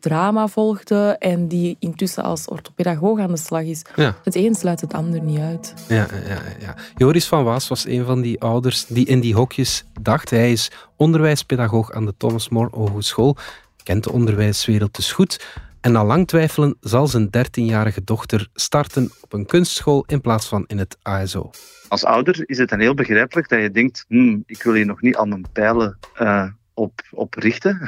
drama 0.00 0.48
volgde 0.48 1.16
en 1.18 1.48
die 1.48 1.76
intussen 1.78 2.22
als 2.22 2.48
orthopedagoog 2.48 3.18
aan 3.18 3.30
de 3.30 3.36
slag 3.36 3.62
is. 3.62 3.82
Het 4.24 4.34
een 4.34 4.54
sluit 4.54 4.80
het 4.80 4.92
ander 4.92 5.20
niet 5.20 5.38
uit. 5.38 5.74
Ja, 5.88 6.06
ja, 6.28 6.40
ja. 6.60 6.74
Joris 6.96 7.26
van 7.26 7.44
Waas 7.44 7.68
was 7.68 7.86
een 7.86 8.04
van 8.04 8.20
die 8.20 8.40
ouders 8.40 8.86
die 8.86 9.06
in 9.06 9.20
die 9.20 9.34
hokjes 9.34 9.84
dacht. 10.00 10.30
Hij 10.30 10.52
is 10.52 10.70
onderwijspedagoog 10.96 11.92
aan 11.92 12.04
de 12.04 12.14
Thomas 12.16 12.48
More 12.48 12.68
Hogeschool, 12.70 13.36
kent 13.82 14.04
de 14.04 14.12
onderwijswereld 14.12 14.96
dus 14.96 15.12
goed. 15.12 15.60
En 15.80 15.92
na 15.92 16.04
lang 16.04 16.26
twijfelen 16.26 16.76
zal 16.80 17.06
zijn 17.06 17.26
13-jarige 17.26 18.04
dochter 18.04 18.48
starten 18.54 19.10
op 19.20 19.32
een 19.32 19.46
kunstschool 19.46 20.04
in 20.06 20.20
plaats 20.20 20.46
van 20.46 20.64
in 20.66 20.78
het 20.78 20.96
ASO. 21.02 21.50
Als 21.88 22.04
ouder 22.04 22.42
is 22.46 22.58
het 22.58 22.68
dan 22.68 22.80
heel 22.80 22.94
begrijpelijk 22.94 23.48
dat 23.48 23.60
je 23.60 23.70
denkt: 23.70 24.04
hmm, 24.08 24.42
ik 24.46 24.62
wil 24.62 24.74
hier 24.74 24.86
nog 24.86 25.00
niet 25.00 25.16
aan 25.16 25.28
mijn 25.28 25.46
pijlen 25.52 25.98
uh, 26.20 26.44
op, 26.82 27.02
op 27.10 27.34
richten 27.34 27.80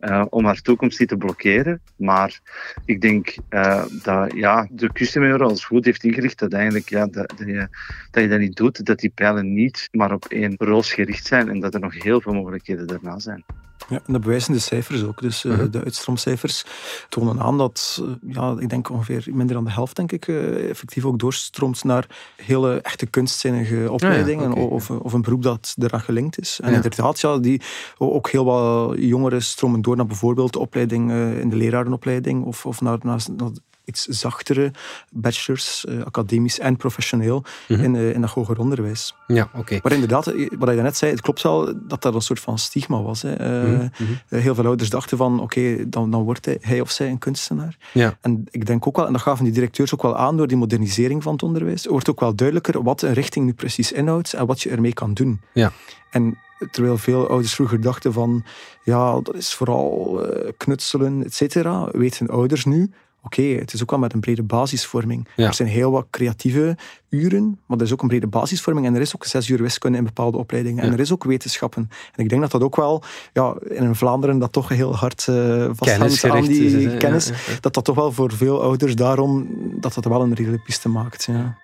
uh, 0.00 0.24
om 0.36 0.44
haar 0.44 0.60
toekomst 0.60 0.98
niet 0.98 1.08
te 1.08 1.16
blokkeren. 1.16 1.80
Maar 1.96 2.40
ik 2.84 3.00
denk 3.00 3.36
uh, 3.50 3.84
dat 4.02 4.32
ja, 4.32 4.68
de 4.70 4.90
QCMR 4.92 5.42
als 5.42 5.64
goed 5.64 5.84
heeft 5.84 6.04
ingericht 6.04 6.38
dat, 6.38 6.52
eigenlijk, 6.52 6.88
ja, 6.88 7.06
dat, 7.06 7.28
dat, 7.36 7.46
je, 7.46 7.68
dat 8.10 8.22
je 8.22 8.28
dat 8.28 8.38
niet 8.38 8.56
doet, 8.56 8.84
dat 8.86 8.98
die 8.98 9.10
pijlen 9.14 9.54
niet 9.54 9.88
maar 9.90 10.12
op 10.12 10.24
één 10.24 10.54
roos 10.58 10.92
gericht 10.92 11.26
zijn 11.26 11.48
en 11.48 11.60
dat 11.60 11.74
er 11.74 11.80
nog 11.80 12.02
heel 12.02 12.20
veel 12.20 12.34
mogelijkheden 12.34 12.86
daarna 12.86 13.18
zijn. 13.18 13.44
Ja, 13.88 14.00
en 14.06 14.12
dat 14.12 14.22
bewijzen 14.22 14.52
de 14.52 14.58
cijfers 14.58 15.04
ook. 15.04 15.20
Dus 15.20 15.44
uh, 15.44 15.58
de 15.70 15.84
uitstroomcijfers 15.84 16.64
tonen 17.08 17.40
aan 17.40 17.58
dat, 17.58 18.02
uh, 18.02 18.34
ja, 18.34 18.54
ik 18.58 18.68
denk 18.68 18.90
ongeveer 18.90 19.26
minder 19.30 19.54
dan 19.54 19.64
de 19.64 19.70
helft, 19.70 19.96
denk 19.96 20.12
ik, 20.12 20.26
uh, 20.26 20.70
effectief 20.70 21.04
ook 21.04 21.18
doorstroomt 21.18 21.84
naar 21.84 22.06
hele 22.36 22.80
echte 22.80 23.06
kunstzinnige 23.06 23.92
opleidingen 23.92 24.50
ah, 24.50 24.56
ja, 24.56 24.62
okay, 24.62 24.74
of, 24.76 24.90
of, 24.90 25.12
een 25.12 25.22
beroep 25.22 25.42
dat 25.42 25.74
eraan 25.78 26.00
gelinkt 26.00 26.40
is. 26.40 26.60
En 26.62 26.70
ja. 26.70 26.76
inderdaad, 26.76 27.20
ja, 27.20 27.38
die, 27.38 27.60
ook 27.98 28.30
heel 28.30 28.44
wat 28.44 28.94
jongeren 28.98 29.42
stromen 29.42 29.82
door 29.82 29.96
naar 29.96 30.06
bijvoorbeeld 30.06 30.52
de 30.52 30.58
opleiding 30.58 31.10
in 31.12 31.48
de 31.48 31.56
lerarenopleiding 31.56 32.44
of, 32.44 32.66
of 32.66 32.80
naar, 32.80 32.98
naar, 33.02 33.24
naar 33.36 33.50
iets 33.86 34.04
zachtere 34.04 34.70
bachelors, 35.10 35.84
uh, 35.88 36.04
academisch 36.04 36.58
en 36.58 36.76
professioneel, 36.76 37.44
mhm. 37.68 37.82
in, 37.82 37.94
uh, 37.94 38.14
in 38.14 38.20
dat 38.20 38.30
hoger 38.30 38.58
onderwijs. 38.58 39.14
Ja, 39.26 39.50
oké. 39.54 39.78
Maar 39.82 39.92
inderdaad, 39.92 40.26
eh, 40.26 40.50
wat 40.58 40.74
je 40.74 40.82
net 40.82 40.96
zei, 40.96 41.10
het 41.10 41.20
klopt 41.20 41.42
wel 41.42 41.72
dat 41.88 42.02
dat 42.02 42.14
een 42.14 42.20
soort 42.20 42.40
van 42.40 42.58
stigma 42.58 43.02
was. 43.02 43.22
Hè. 43.22 43.64
Mm 43.66 43.90
-hmm. 43.96 44.18
heel 44.28 44.54
veel 44.54 44.66
ouders 44.66 44.90
dachten 44.90 45.16
van, 45.16 45.40
oké, 45.40 45.88
dan, 45.88 46.10
dan 46.10 46.22
wordt 46.22 46.44
hij, 46.44 46.58
hij, 46.60 46.80
of 46.80 46.90
zij 46.90 47.08
een 47.08 47.18
kunstenaar. 47.18 47.76
Ja. 47.92 48.16
En 48.20 48.44
ik 48.50 48.66
denk 48.66 48.86
ook 48.86 48.96
wel, 48.96 49.06
en 49.06 49.12
dat 49.12 49.22
gaven 49.22 49.44
die 49.44 49.52
directeurs 49.52 49.94
ook 49.94 50.02
wel 50.02 50.16
aan 50.16 50.36
door 50.36 50.46
die 50.46 50.56
modernisering 50.56 51.22
van 51.22 51.32
het 51.32 51.42
onderwijs, 51.42 51.86
wordt 51.86 52.10
ook 52.10 52.20
wel 52.20 52.34
duidelijker 52.34 52.82
wat 52.82 53.02
een 53.02 53.12
richting 53.12 53.46
nu 53.46 53.52
precies 53.52 53.92
inhoudt 53.92 54.32
en 54.32 54.46
wat 54.46 54.62
je 54.62 54.70
ermee 54.70 54.92
kan 54.92 55.14
doen. 55.14 55.40
Ja. 55.52 55.72
En 56.10 56.38
Terwijl 56.70 56.98
veel 56.98 57.28
ouders 57.28 57.54
vroeger 57.54 57.80
dachten 57.80 58.12
van, 58.12 58.44
ja, 58.84 59.20
dat 59.20 59.34
is 59.34 59.54
vooral 59.54 60.20
knutselen, 60.56 61.24
et 61.24 61.34
cetera, 61.34 61.88
weten 61.92 62.28
ouders 62.28 62.64
nu, 62.64 62.90
oké, 63.26 63.42
het 63.42 63.72
is 63.72 63.82
ook 63.82 63.90
wel 63.90 63.98
met 63.98 64.12
een 64.12 64.20
brede 64.20 64.42
basisvorming. 64.42 65.28
Ja. 65.36 65.46
Er 65.46 65.54
zijn 65.54 65.68
heel 65.68 65.90
wat 65.90 66.06
creatieve 66.10 66.76
uren, 67.08 67.58
maar 67.66 67.78
er 67.78 67.84
is 67.84 67.92
ook 67.92 68.02
een 68.02 68.08
brede 68.08 68.26
basisvorming 68.26 68.86
en 68.86 68.94
er 68.94 69.00
is 69.00 69.14
ook 69.14 69.24
zes 69.24 69.48
uur 69.48 69.62
wiskunde 69.62 69.98
in 69.98 70.04
bepaalde 70.04 70.38
opleidingen. 70.38 70.82
En 70.82 70.88
Ja. 70.88 70.94
er 70.94 71.00
is 71.00 71.12
ook 71.12 71.24
wetenschappen. 71.24 71.88
En 72.14 72.24
ik 72.24 72.28
denk 72.28 72.40
dat 72.40 72.50
dat 72.50 72.62
ook 72.62 72.76
wel, 72.76 73.02
ja, 73.32 73.56
in 73.68 73.94
Vlaanderen 73.94 74.38
dat 74.38 74.52
toch 74.52 74.68
heel 74.68 74.96
hard 74.96 75.26
uh, 75.30 75.68
vasthangt 75.72 76.24
aan 76.24 76.44
die 76.44 76.64
is 76.64 76.72
het, 76.72 76.92
hè? 76.92 76.96
kennis, 76.96 77.26
Ja, 77.26 77.34
dat 77.60 77.74
dat 77.74 77.84
toch 77.84 77.96
wel 77.96 78.12
voor 78.12 78.32
veel 78.32 78.62
ouders 78.62 78.94
daarom, 78.94 79.48
dat 79.80 79.94
dat 79.94 80.04
wel 80.04 80.22
een 80.22 80.34
reële 80.34 80.58
piste 80.58 80.88
maakt. 80.88 81.24
Ja. 81.24 81.58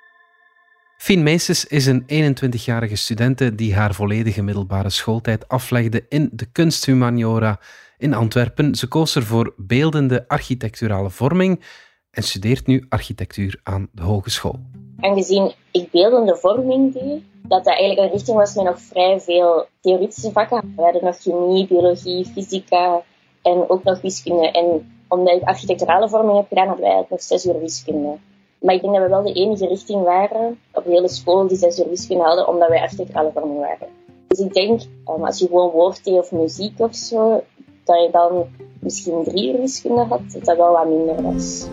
Fien 0.96 1.22
Meesters 1.22 1.64
is 1.64 1.86
een 1.86 2.04
21-jarige 2.06 2.96
studente 2.96 3.54
die 3.54 3.74
haar 3.74 3.94
volledige 3.94 4.42
middelbare 4.42 4.90
schooltijd 4.90 5.48
aflegde 5.48 6.04
in 6.08 6.30
de 6.32 6.46
kunsthumaniora 6.52 7.60
in 8.02 8.14
Antwerpen. 8.14 8.74
Ze 8.74 8.88
koos 8.88 9.14
er 9.14 9.22
voor 9.22 9.54
beeldende 9.56 10.24
architecturale 10.28 11.10
vorming 11.10 11.64
en 12.10 12.22
studeert 12.22 12.66
nu 12.66 12.86
architectuur 12.88 13.60
aan 13.62 13.88
de 13.92 14.02
hogeschool. 14.02 14.58
Aangezien 15.00 15.52
ik 15.70 15.90
beeldende 15.90 16.36
vorming 16.36 16.92
deed, 16.92 17.22
dat 17.42 17.64
dat 17.64 17.74
eigenlijk 17.74 17.98
een 17.98 18.16
richting 18.16 18.36
was 18.36 18.54
met 18.54 18.64
nog 18.64 18.80
vrij 18.80 19.20
veel 19.20 19.66
theoretische 19.80 20.30
vakken. 20.32 20.72
We 20.76 20.82
hadden 20.82 21.04
nog 21.04 21.20
chemie, 21.20 21.66
biologie, 21.66 22.24
fysica 22.24 23.02
en 23.42 23.64
ook 23.68 23.84
nog 23.84 24.00
wiskunde. 24.00 24.50
En 24.50 24.94
omdat 25.08 25.36
ik 25.36 25.42
architecturale 25.42 26.08
vorming 26.08 26.36
heb 26.36 26.48
gedaan, 26.48 26.66
hadden 26.66 26.84
wij 26.84 26.94
eigenlijk 26.94 27.22
nog 27.28 27.40
zes 27.40 27.54
uur 27.54 27.60
wiskunde. 27.60 28.18
Maar 28.60 28.74
ik 28.74 28.80
denk 28.80 28.94
dat 28.94 29.02
we 29.02 29.08
wel 29.08 29.22
de 29.22 29.32
enige 29.32 29.66
richting 29.66 30.02
waren 30.04 30.58
op 30.72 30.84
de 30.84 30.90
hele 30.90 31.08
school 31.08 31.46
die 31.46 31.56
zes 31.56 31.78
uur 31.78 31.88
wiskunde 31.88 32.24
hadden, 32.24 32.48
omdat 32.48 32.68
wij 32.68 32.80
architecturale 32.80 33.30
vorming 33.32 33.58
waren. 33.58 33.88
Dus 34.26 34.40
ik 34.40 34.52
denk, 34.52 34.80
um, 34.80 35.24
als 35.24 35.38
je 35.38 35.46
gewoon 35.46 35.70
woord 35.70 36.06
of 36.06 36.32
muziek 36.32 36.80
of 36.80 36.94
zo, 36.94 37.44
dat 37.84 37.96
je 37.96 38.08
dan 38.12 38.46
misschien 38.80 39.24
drie 39.24 39.52
uur 39.52 39.60
wiskunde 39.60 40.04
had, 40.04 40.20
dat 40.32 40.44
dat 40.44 40.56
wel 40.56 40.72
wat 40.72 40.86
minder 40.86 41.22
was. 41.22 41.66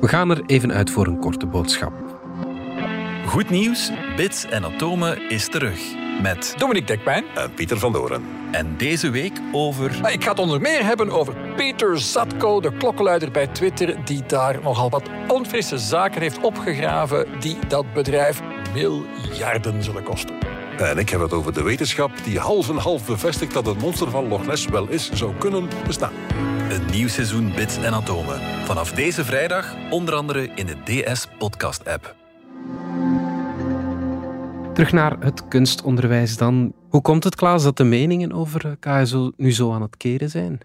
We 0.00 0.08
gaan 0.08 0.30
er 0.30 0.42
even 0.46 0.72
uit 0.72 0.90
voor 0.90 1.06
een 1.06 1.18
korte 1.18 1.46
boodschap. 1.46 1.92
Goed 3.26 3.50
nieuws, 3.50 3.90
Bits 4.16 4.44
en 4.44 4.64
Atomen 4.64 5.28
is 5.28 5.48
terug. 5.48 5.98
Met 6.22 6.54
Dominique 6.56 6.86
Dekpijn. 6.86 7.24
En 7.34 7.54
Pieter 7.54 7.78
van 7.78 7.92
Doren. 7.92 8.22
En 8.50 8.76
deze 8.76 9.10
week 9.10 9.40
over... 9.52 10.10
Ik 10.12 10.24
ga 10.24 10.30
het 10.30 10.38
onder 10.38 10.60
meer 10.60 10.84
hebben 10.84 11.10
over 11.10 11.34
Peter 11.56 12.00
Zatko, 12.00 12.60
de 12.60 12.76
klokkenluider 12.76 13.30
bij 13.30 13.46
Twitter, 13.46 14.04
die 14.04 14.22
daar 14.26 14.62
nogal 14.62 14.90
wat 14.90 15.02
onfrisse 15.28 15.78
zaken 15.78 16.20
heeft 16.20 16.40
opgegraven 16.40 17.26
die 17.40 17.58
dat 17.68 17.92
bedrijf 17.92 18.42
miljarden 18.74 19.82
zullen 19.82 20.02
kosten. 20.02 20.49
En 20.80 20.98
ik 20.98 21.08
heb 21.08 21.20
het 21.20 21.32
over 21.32 21.52
de 21.52 21.62
wetenschap 21.62 22.10
die 22.24 22.38
half 22.38 22.68
en 22.68 22.76
half 22.76 23.06
bevestigt 23.06 23.52
dat 23.52 23.66
het 23.66 23.78
monster 23.78 24.10
van 24.10 24.28
Loch 24.28 24.46
Ness 24.46 24.66
wel 24.66 24.88
eens 24.88 25.12
zou 25.12 25.34
kunnen 25.38 25.68
bestaan. 25.86 26.12
Een 26.70 26.86
nieuw 26.90 27.08
seizoen 27.08 27.52
Bits 27.54 27.76
en 27.76 27.92
Atomen. 27.92 28.40
Vanaf 28.64 28.92
deze 28.92 29.24
vrijdag 29.24 29.74
onder 29.90 30.14
andere 30.14 30.50
in 30.54 30.66
de 30.66 30.76
DS 30.84 31.26
Podcast 31.38 31.88
app. 31.88 32.14
Terug 34.74 34.92
naar 34.92 35.16
het 35.20 35.48
kunstonderwijs 35.48 36.36
dan. 36.36 36.72
Hoe 36.88 37.02
komt 37.02 37.24
het, 37.24 37.34
Klaas, 37.34 37.62
dat 37.62 37.76
de 37.76 37.84
meningen 37.84 38.32
over 38.32 38.76
KSO 38.78 39.32
nu 39.36 39.52
zo 39.52 39.72
aan 39.72 39.82
het 39.82 39.96
keren 39.96 40.30
zijn? 40.30 40.60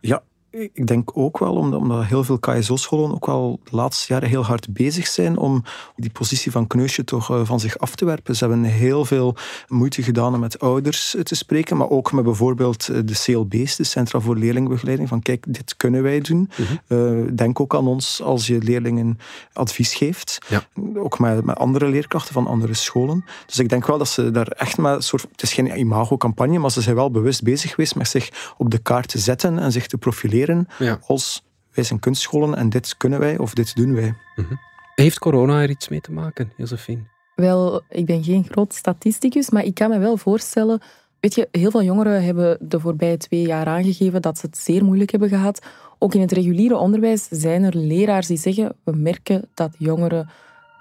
Ja, 0.00 0.22
ik 0.50 0.86
denk 0.86 1.10
ook 1.14 1.38
wel, 1.38 1.54
omdat, 1.54 1.80
omdat 1.80 2.04
heel 2.04 2.24
veel 2.24 2.38
KSO-scholen 2.38 3.14
ook 3.14 3.26
wel 3.26 3.60
de 3.64 3.76
laatste 3.76 4.12
jaren 4.12 4.28
heel 4.28 4.44
hard 4.44 4.72
bezig 4.72 5.06
zijn 5.06 5.36
om 5.36 5.62
die 5.96 6.10
positie 6.10 6.50
van 6.50 6.66
Kneusje 6.66 7.04
toch 7.04 7.30
uh, 7.30 7.40
van 7.44 7.60
zich 7.60 7.78
af 7.78 7.94
te 7.94 8.04
werpen. 8.04 8.36
Ze 8.36 8.44
hebben 8.44 8.64
heel 8.64 9.04
veel 9.04 9.36
moeite 9.68 10.02
gedaan 10.02 10.34
om 10.34 10.40
met 10.40 10.58
ouders 10.58 11.16
te 11.22 11.34
spreken, 11.34 11.76
maar 11.76 11.90
ook 11.90 12.12
met 12.12 12.24
bijvoorbeeld 12.24 12.86
de 12.86 13.22
CLB's, 13.24 13.76
de 13.76 13.84
Centra 13.84 14.20
voor 14.20 14.36
Leerlingbegeleiding, 14.36 15.08
van 15.08 15.22
kijk, 15.22 15.44
dit 15.48 15.76
kunnen 15.76 16.02
wij 16.02 16.20
doen. 16.20 16.50
Uh, 16.88 17.20
denk 17.32 17.60
ook 17.60 17.74
aan 17.74 17.86
ons 17.86 18.22
als 18.22 18.46
je 18.46 18.58
leerlingen 18.58 19.18
advies 19.52 19.94
geeft. 19.94 20.38
Ja. 20.48 20.62
Ook 20.94 21.18
met, 21.18 21.44
met 21.44 21.56
andere 21.56 21.88
leerkrachten 21.88 22.34
van 22.34 22.46
andere 22.46 22.74
scholen. 22.74 23.24
Dus 23.46 23.58
ik 23.58 23.68
denk 23.68 23.86
wel 23.86 23.98
dat 23.98 24.08
ze 24.08 24.30
daar 24.30 24.48
echt 24.48 24.78
met 24.78 24.94
een 24.94 25.02
soort... 25.02 25.26
Het 25.30 25.42
is 25.42 25.52
geen 25.52 25.78
imago-campagne, 25.78 26.58
maar 26.58 26.70
ze 26.70 26.80
zijn 26.80 26.96
wel 26.96 27.10
bewust 27.10 27.42
bezig 27.42 27.70
geweest 27.70 27.94
met 27.94 28.08
zich 28.08 28.54
op 28.56 28.70
de 28.70 28.78
kaart 28.78 29.08
te 29.08 29.18
zetten 29.18 29.58
en 29.58 29.72
zich 29.72 29.86
te 29.86 29.98
profileren 29.98 30.37
ja. 30.78 30.98
als 31.06 31.42
wij 31.74 31.84
zijn 31.84 32.00
kunstscholen 32.00 32.54
en 32.54 32.68
dit 32.68 32.96
kunnen 32.96 33.18
wij 33.18 33.38
of 33.38 33.54
dit 33.54 33.76
doen 33.76 33.94
wij. 33.94 34.14
Mm-hmm. 34.36 34.58
Heeft 34.94 35.18
corona 35.18 35.62
er 35.62 35.70
iets 35.70 35.88
mee 35.88 36.00
te 36.00 36.12
maken, 36.12 36.52
Josephine? 36.56 37.02
Wel, 37.34 37.82
ik 37.88 38.06
ben 38.06 38.24
geen 38.24 38.44
groot 38.50 38.74
statisticus, 38.74 39.50
maar 39.50 39.64
ik 39.64 39.74
kan 39.74 39.90
me 39.90 39.98
wel 39.98 40.16
voorstellen... 40.16 40.80
Weet 41.20 41.34
je, 41.34 41.48
heel 41.50 41.70
veel 41.70 41.82
jongeren 41.82 42.24
hebben 42.24 42.58
de 42.60 42.80
voorbije 42.80 43.16
twee 43.16 43.46
jaar 43.46 43.66
aangegeven 43.66 44.22
dat 44.22 44.38
ze 44.38 44.46
het 44.46 44.58
zeer 44.58 44.84
moeilijk 44.84 45.10
hebben 45.10 45.28
gehad. 45.28 45.66
Ook 45.98 46.14
in 46.14 46.20
het 46.20 46.32
reguliere 46.32 46.76
onderwijs 46.76 47.28
zijn 47.30 47.62
er 47.62 47.76
leraars 47.76 48.26
die 48.26 48.36
zeggen... 48.36 48.76
We 48.84 48.96
merken 48.96 49.48
dat 49.54 49.74
jongeren 49.78 50.28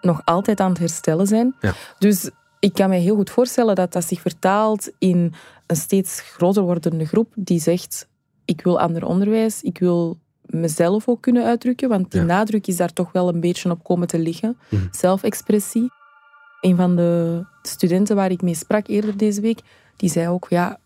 nog 0.01 0.21
altijd 0.25 0.59
aan 0.59 0.69
het 0.69 0.79
herstellen 0.79 1.27
zijn. 1.27 1.55
Ja. 1.59 1.73
Dus 1.99 2.29
ik 2.59 2.73
kan 2.73 2.89
me 2.89 2.95
heel 2.95 3.15
goed 3.15 3.29
voorstellen 3.29 3.75
dat 3.75 3.93
dat 3.93 4.05
zich 4.05 4.21
vertaalt 4.21 4.91
in 4.99 5.33
een 5.67 5.75
steeds 5.75 6.21
groter 6.21 6.63
wordende 6.63 7.05
groep 7.05 7.31
die 7.35 7.59
zegt 7.59 8.07
ik 8.47 8.61
wil 8.61 8.79
ander 8.79 9.05
onderwijs, 9.05 9.61
ik 9.61 9.77
wil 9.79 10.17
mezelf 10.41 11.07
ook 11.07 11.21
kunnen 11.21 11.43
uitdrukken, 11.45 11.89
want 11.89 12.11
die 12.11 12.19
Ja. 12.21 12.25
nadruk 12.25 12.67
is 12.67 12.77
daar 12.77 12.93
toch 12.93 13.11
wel 13.11 13.27
een 13.29 13.39
beetje 13.39 13.69
op 13.71 13.83
komen 13.83 14.07
te 14.07 14.19
liggen. 14.19 14.57
Mhm. 14.69 14.81
Zelfexpressie. 14.91 15.91
Een 16.61 16.75
van 16.75 16.95
de 16.95 17.43
studenten 17.61 18.15
waar 18.15 18.31
ik 18.31 18.41
mee 18.41 18.55
sprak 18.55 18.87
eerder 18.87 19.17
deze 19.17 19.41
week, 19.41 19.59
die 19.95 20.09
zei 20.09 20.27
ook, 20.27 20.45
ja, 20.49 20.79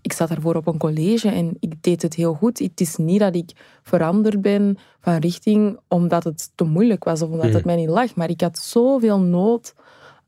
ik 0.00 0.12
zat 0.12 0.28
daarvoor 0.28 0.54
op 0.54 0.66
een 0.66 0.78
college 0.78 1.28
en 1.28 1.56
ik 1.60 1.82
deed 1.82 2.02
het 2.02 2.14
heel 2.14 2.34
goed. 2.34 2.58
Het 2.58 2.80
is 2.80 2.96
niet 2.96 3.20
dat 3.20 3.34
ik 3.34 3.50
veranderd 3.82 4.40
ben 4.42 4.78
van 5.00 5.16
richting 5.16 5.78
omdat 5.88 6.24
het 6.24 6.50
te 6.54 6.64
moeilijk 6.64 7.04
was 7.04 7.22
of 7.22 7.30
omdat 7.30 7.46
Mhm. 7.46 7.54
het 7.54 7.64
mij 7.64 7.76
niet 7.76 7.88
lag, 7.88 8.14
maar 8.14 8.30
ik 8.30 8.40
had 8.40 8.58
zoveel 8.58 9.20
nood 9.20 9.74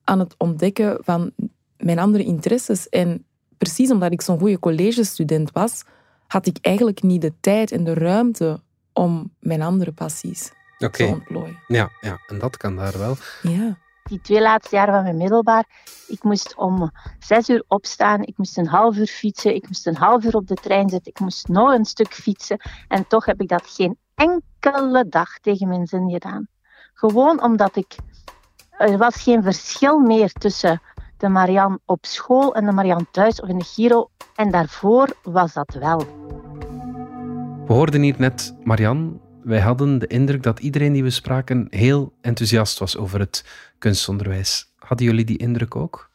aan 0.04 0.18
het 0.18 0.34
ontdekken 0.38 0.98
van 1.00 1.30
mijn 1.76 1.98
andere 1.98 2.24
interesses. 2.24 2.88
En 2.88 3.24
precies 3.58 3.90
omdat 3.90 4.12
ik 4.12 4.20
zo'n 4.22 4.38
goede 4.38 4.58
collegestudent 4.58 5.52
was, 5.52 5.84
had 6.32 6.46
ik 6.46 6.58
eigenlijk 6.60 7.02
niet 7.02 7.20
de 7.20 7.32
tijd 7.40 7.72
en 7.72 7.84
de 7.84 7.94
ruimte 7.94 8.60
om 8.92 9.34
mijn 9.40 9.62
andere 9.62 9.92
passies 9.92 10.52
te 10.78 11.06
ontplooien. 11.06 11.58
ja, 11.66 11.90
ja, 12.00 12.18
en 12.26 12.38
dat 12.38 12.56
kan 12.56 12.76
daar 12.76 12.98
wel. 12.98 13.16
Ja. 13.42 13.76
Die 14.04 14.20
twee 14.20 14.40
laatste 14.40 14.76
jaren 14.76 14.94
van 14.94 15.02
mijn 15.02 15.16
middelbaar, 15.16 15.64
ik 16.08 16.22
moest 16.22 16.54
om 16.56 16.90
zes 17.18 17.48
uur 17.48 17.64
opstaan, 17.68 18.22
ik 18.22 18.38
moest 18.38 18.58
een 18.58 18.66
half 18.66 18.96
uur 18.96 19.06
fietsen, 19.06 19.54
ik 19.54 19.66
moest 19.66 19.86
een 19.86 19.96
half 19.96 20.24
uur 20.24 20.36
op 20.36 20.46
de 20.46 20.54
trein 20.54 20.88
zitten, 20.88 21.12
ik 21.12 21.20
moest 21.20 21.48
nog 21.48 21.72
een 21.72 21.84
stuk 21.84 22.14
fietsen. 22.14 22.60
En 22.88 23.06
toch 23.06 23.24
heb 23.24 23.40
ik 23.40 23.48
dat 23.48 23.66
geen 23.66 23.98
enkele 24.14 25.08
dag 25.08 25.38
tegen 25.38 25.68
mijn 25.68 25.86
zin 25.86 26.10
gedaan. 26.10 26.48
Gewoon 26.94 27.42
omdat 27.42 27.76
ik... 27.76 27.94
Er 28.70 28.98
was 28.98 29.22
geen 29.22 29.42
verschil 29.42 29.98
meer 29.98 30.32
tussen 30.32 30.80
de 31.16 31.28
Marianne 31.28 31.80
op 31.84 32.06
school 32.06 32.54
en 32.54 32.66
de 32.66 32.72
Marianne 32.72 33.06
thuis 33.10 33.40
of 33.40 33.48
in 33.48 33.58
de 33.58 33.64
Giro. 33.64 34.10
En 34.42 34.50
daarvoor 34.50 35.16
was 35.22 35.52
dat 35.52 35.74
wel. 35.80 35.98
We 37.66 37.72
hoorden 37.72 38.02
hier 38.02 38.14
net 38.18 38.54
Marianne. 38.64 39.12
Wij 39.42 39.60
hadden 39.60 39.98
de 39.98 40.06
indruk 40.06 40.42
dat 40.42 40.60
iedereen 40.60 40.92
die 40.92 41.02
we 41.02 41.10
spraken 41.10 41.66
heel 41.70 42.12
enthousiast 42.20 42.78
was 42.78 42.96
over 42.96 43.20
het 43.20 43.44
kunstonderwijs. 43.78 44.72
Hadden 44.76 45.06
jullie 45.06 45.24
die 45.24 45.36
indruk 45.36 45.76
ook? 45.76 46.10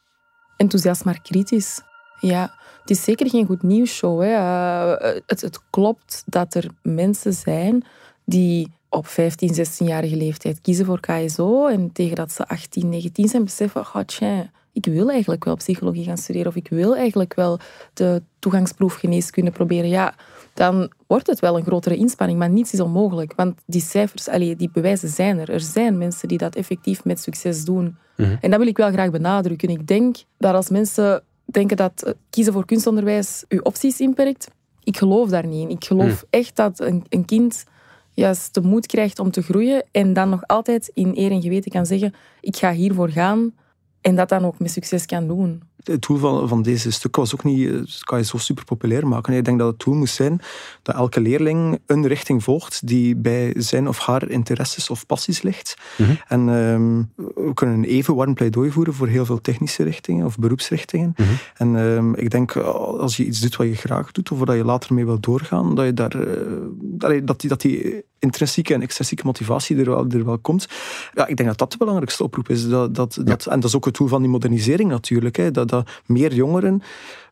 Enthousiast, 0.56 1.04
maar 1.04 1.20
kritisch. 1.20 1.80
Ja, 2.20 2.54
het 2.80 2.90
is 2.90 3.04
zeker 3.04 3.30
geen 3.30 3.46
goed 3.46 3.62
nieuwsshow. 3.62 4.20
Hè. 4.20 4.32
Uh, 4.32 5.20
het, 5.26 5.40
het 5.40 5.60
klopt 5.70 6.22
dat 6.26 6.54
er 6.54 6.70
mensen 6.82 7.32
zijn 7.32 7.84
die 8.24 8.72
op 8.88 9.06
15, 9.06 9.54
16-jarige 9.54 10.16
leeftijd 10.16 10.60
kiezen 10.60 10.86
voor 10.86 11.00
KSO 11.00 11.66
en 11.66 11.92
tegen 11.92 12.16
dat 12.16 12.32
ze 12.32 12.48
18, 12.48 12.88
19 12.88 13.28
zijn 13.28 13.44
beseffen, 13.44 13.80
oh, 13.80 14.00
tja, 14.06 14.50
ik 14.84 14.92
wil 14.92 15.10
eigenlijk 15.10 15.44
wel 15.44 15.56
psychologie 15.56 16.04
gaan 16.04 16.16
studeren 16.16 16.46
of 16.48 16.56
ik 16.56 16.68
wil 16.68 16.96
eigenlijk 16.96 17.34
wel 17.34 17.58
de 17.94 18.22
toegangsproef 18.38 18.94
geneeskunde 18.94 19.50
proberen. 19.50 19.88
Ja, 19.88 20.14
dan 20.54 20.92
wordt 21.06 21.26
het 21.26 21.40
wel 21.40 21.56
een 21.56 21.64
grotere 21.64 21.96
inspanning, 21.96 22.38
maar 22.38 22.50
niets 22.50 22.72
is 22.72 22.80
onmogelijk. 22.80 23.32
Want 23.36 23.54
die 23.66 23.80
cijfers, 23.80 24.28
allee, 24.28 24.56
die 24.56 24.70
bewijzen 24.72 25.08
zijn 25.08 25.38
er. 25.38 25.50
Er 25.50 25.60
zijn 25.60 25.98
mensen 25.98 26.28
die 26.28 26.38
dat 26.38 26.54
effectief 26.54 27.04
met 27.04 27.20
succes 27.20 27.64
doen. 27.64 27.96
Mhm. 28.16 28.36
En 28.40 28.50
dat 28.50 28.58
wil 28.58 28.68
ik 28.68 28.76
wel 28.76 28.90
graag 28.90 29.10
benadrukken. 29.10 29.68
Ik 29.68 29.86
denk 29.86 30.16
dat 30.38 30.54
als 30.54 30.68
mensen 30.68 31.22
denken 31.44 31.76
dat 31.76 32.14
kiezen 32.30 32.52
voor 32.52 32.64
kunstonderwijs 32.66 33.44
uw 33.48 33.60
opties 33.62 34.00
inperkt, 34.00 34.48
ik 34.82 34.96
geloof 34.96 35.28
daar 35.28 35.46
niet 35.46 35.62
in. 35.62 35.70
Ik 35.76 35.84
geloof 35.84 36.06
Mhm. 36.12 36.24
echt 36.30 36.56
dat 36.56 36.80
een, 36.80 37.04
een 37.08 37.24
kind 37.24 37.64
juist 38.12 38.54
de 38.54 38.60
moed 38.60 38.86
krijgt 38.86 39.18
om 39.18 39.30
te 39.30 39.42
groeien 39.42 39.84
en 39.92 40.12
dan 40.12 40.28
nog 40.28 40.46
altijd 40.46 40.90
in 40.94 41.12
eer 41.14 41.30
en 41.30 41.42
geweten 41.42 41.70
kan 41.70 41.86
zeggen, 41.86 42.14
ik 42.40 42.56
ga 42.56 42.72
hiervoor 42.72 43.08
gaan 43.08 43.52
en 44.00 44.16
dat 44.16 44.28
dan 44.28 44.44
ook 44.44 44.58
met 44.58 44.70
succes 44.70 45.06
kan 45.06 45.26
doen. 45.26 45.62
Het 45.82 46.02
doel 46.06 46.16
van, 46.16 46.48
van 46.48 46.62
deze 46.62 46.90
stukken 46.90 47.22
was 47.22 47.34
ook 47.34 47.44
niet, 47.44 47.68
eh, 47.68 47.80
kan 48.00 48.18
je 48.18 48.24
zo 48.24 48.36
super 48.36 48.64
populair 48.64 49.06
maken. 49.06 49.34
Ik 49.34 49.44
denk 49.44 49.58
dat 49.58 49.68
het 49.68 49.84
doel 49.84 49.94
moest 49.94 50.14
zijn 50.14 50.40
dat 50.82 50.94
elke 50.94 51.20
leerling 51.20 51.78
een 51.86 52.06
richting 52.06 52.42
volgt 52.42 52.86
die 52.86 53.16
bij 53.16 53.54
zijn 53.56 53.88
of 53.88 53.98
haar 53.98 54.28
interesses 54.28 54.90
of 54.90 55.06
passies 55.06 55.42
ligt. 55.42 55.76
Mhm. 55.96 56.10
En 56.28 56.40
ehm, 56.48 57.02
we 57.34 57.54
kunnen 57.54 57.76
een 57.76 57.84
even 57.84 58.14
warm 58.14 58.34
pleidooi 58.34 58.70
voeren 58.70 58.94
voor 58.94 59.06
heel 59.06 59.24
veel 59.24 59.40
technische 59.40 59.82
richtingen 59.82 60.26
of 60.26 60.38
beroepsrichtingen. 60.38 61.14
Mhm. 61.16 61.28
En 61.56 61.76
ehm, 61.76 62.14
ik 62.14 62.30
denk, 62.30 62.56
als 62.56 63.16
je 63.16 63.24
iets 63.24 63.40
doet 63.40 63.56
wat 63.56 63.66
je 63.66 63.74
graag 63.74 64.12
doet, 64.12 64.30
of 64.30 64.38
waar 64.38 64.56
je 64.56 64.64
later 64.64 64.94
mee 64.94 65.06
wilt 65.06 65.22
doorgaan, 65.22 65.74
dat, 65.74 65.84
je 65.84 65.94
daar, 65.94 66.20
eh, 66.20 67.20
dat, 67.24 67.40
die, 67.40 67.48
dat 67.48 67.60
die 67.60 68.04
intrinsieke 68.18 68.74
en 68.74 68.82
extrinsieke 68.82 69.26
motivatie 69.26 69.76
er 69.76 69.84
wel, 69.84 70.06
er 70.08 70.24
wel 70.24 70.38
komt. 70.38 70.68
Ja, 71.14 71.26
ik 71.26 71.36
denk 71.36 71.48
dat 71.48 71.58
dat 71.58 71.70
de 71.72 71.78
belangrijkste 71.78 72.22
oproep 72.22 72.48
is. 72.48 72.68
Dat, 72.68 72.94
dat, 72.94 73.18
dat, 73.24 73.46
en 73.46 73.60
dat 73.60 73.70
is 73.70 73.76
ook 73.76 73.84
het 73.84 73.96
doel 73.96 74.08
van 74.08 74.20
die 74.20 74.30
modernisering 74.30 74.90
natuurlijk. 74.90 75.36
Hè, 75.36 75.50
dat, 75.50 75.67
dat 75.68 75.90
meer 76.06 76.34
jongeren 76.34 76.82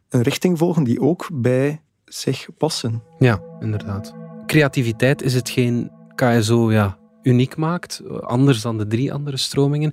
een 0.09 0.23
richting 0.23 0.59
volgen 0.59 0.85
die 0.85 1.01
ook 1.01 1.29
bij 1.33 1.81
zich 2.05 2.49
passen. 2.59 3.03
Ja, 3.19 3.41
inderdaad. 3.61 4.15
Creativiteit 4.47 5.23
is 5.23 5.35
hetgeen 5.35 5.91
KSO 6.15 6.73
ja, 6.73 6.99
uniek 7.23 7.57
maakt, 7.57 8.03
anders 8.21 8.61
dan 8.61 8.79
de 8.79 8.87
drie 8.87 9.13
andere 9.13 9.37
stromingen. 9.37 9.93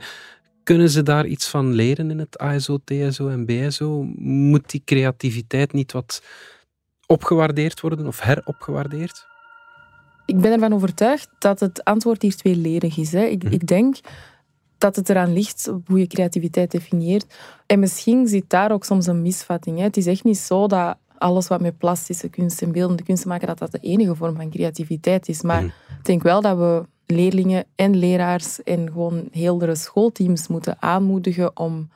Kunnen 0.64 0.90
ze 0.90 1.04
daar 1.04 1.26
iets 1.26 1.48
van 1.48 1.74
leren 1.74 2.12
in 2.12 2.20
het 2.20 2.38
ASO, 2.38 2.78
TSO 2.84 3.28
en 3.28 3.46
BSO? 3.46 4.04
Moet 4.18 4.70
die 4.70 4.82
creativiteit 4.86 5.74
niet 5.74 5.92
wat 5.92 6.24
opgewaardeerd 7.08 7.80
worden 7.80 8.08
of 8.08 8.22
heropgewaardeerd? 8.22 9.26
Ik 10.26 10.40
ben 10.40 10.52
ervan 10.52 10.74
overtuigd 10.74 11.30
dat 11.40 11.60
het 11.60 11.84
antwoord 11.84 12.22
hier 12.22 12.36
tweeledig 12.36 12.98
is. 12.98 13.12
Hè. 13.12 13.24
Ik, 13.24 13.44
mhm. 13.44 13.54
ik 13.54 13.68
denk 13.68 13.96
dat 14.84 14.96
het 14.96 15.10
eraan 15.10 15.34
ligt 15.34 15.72
hoe 15.86 16.00
je 16.00 16.08
creativiteit 16.08 16.72
definieert. 16.72 17.26
En 17.66 17.80
misschien 17.80 18.28
zit 18.28 18.50
daar 18.50 18.72
ook 18.72 18.84
soms 18.84 19.08
een 19.08 19.22
misvatting. 19.22 19.78
Hè. 19.78 19.84
Het 19.84 19.98
is 19.98 20.06
echt 20.06 20.24
niet 20.24 20.38
zo 20.38 20.68
dat 20.68 20.98
alles 21.18 21.48
wat 21.48 21.62
met 21.62 21.78
plastische 21.78 22.30
kunst 22.30 22.62
en 22.62 22.72
beeldende 22.72 23.04
kunst 23.04 23.22
te 23.22 23.28
maken, 23.28 23.48
dat 23.48 23.58
dat 23.60 23.72
de 23.72 23.80
enige 23.80 24.16
vorm 24.16 24.36
van 24.36 24.50
creativiteit 24.50 25.28
is. 25.30 25.42
Maar 25.42 25.62
mhm. 25.62 25.72
ik 26.00 26.06
denk 26.06 26.24
wel 26.24 26.42
dat 26.42 26.58
we 26.58 26.86
leerlingen 27.06 27.66
en 27.76 27.96
leraars 27.96 28.64
en 28.64 28.88
gewoon 28.88 29.28
heeldere 29.32 29.76
schoolteams 29.76 30.48
moeten 30.48 30.76
aanmoedigen 30.80 31.58
om 31.58 31.90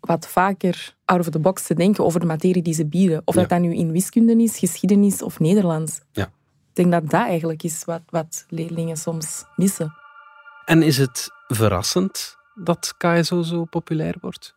wat 0.00 0.26
vaker 0.26 0.94
out 1.04 1.20
of 1.20 1.28
the 1.28 1.38
box 1.38 1.66
te 1.66 1.74
denken 1.74 2.04
over 2.04 2.20
de 2.20 2.26
materie 2.26 2.62
die 2.62 2.74
ze 2.74 2.86
bieden. 2.86 3.22
Of 3.24 3.34
dat 3.34 3.48
dat 3.48 3.60
nu 3.60 3.74
in 3.74 3.92
wiskunde 3.92 4.42
is, 4.42 4.58
geschiedenis 4.58 5.22
of 5.22 5.40
Nederlands. 5.40 6.00
Ja. 6.12 6.24
Ik 6.24 6.30
denk 6.72 6.92
dat 6.92 7.10
dat 7.10 7.26
eigenlijk 7.26 7.62
is 7.62 7.84
wat, 7.84 8.02
wat 8.10 8.44
leerlingen 8.48 8.96
soms 8.96 9.44
missen. 9.56 9.94
En 10.64 10.82
is 10.82 10.98
het 10.98 11.30
verrassend 11.46 12.36
dat 12.54 12.94
KSO 12.96 13.42
zo 13.42 13.64
populair 13.64 14.14
wordt? 14.20 14.54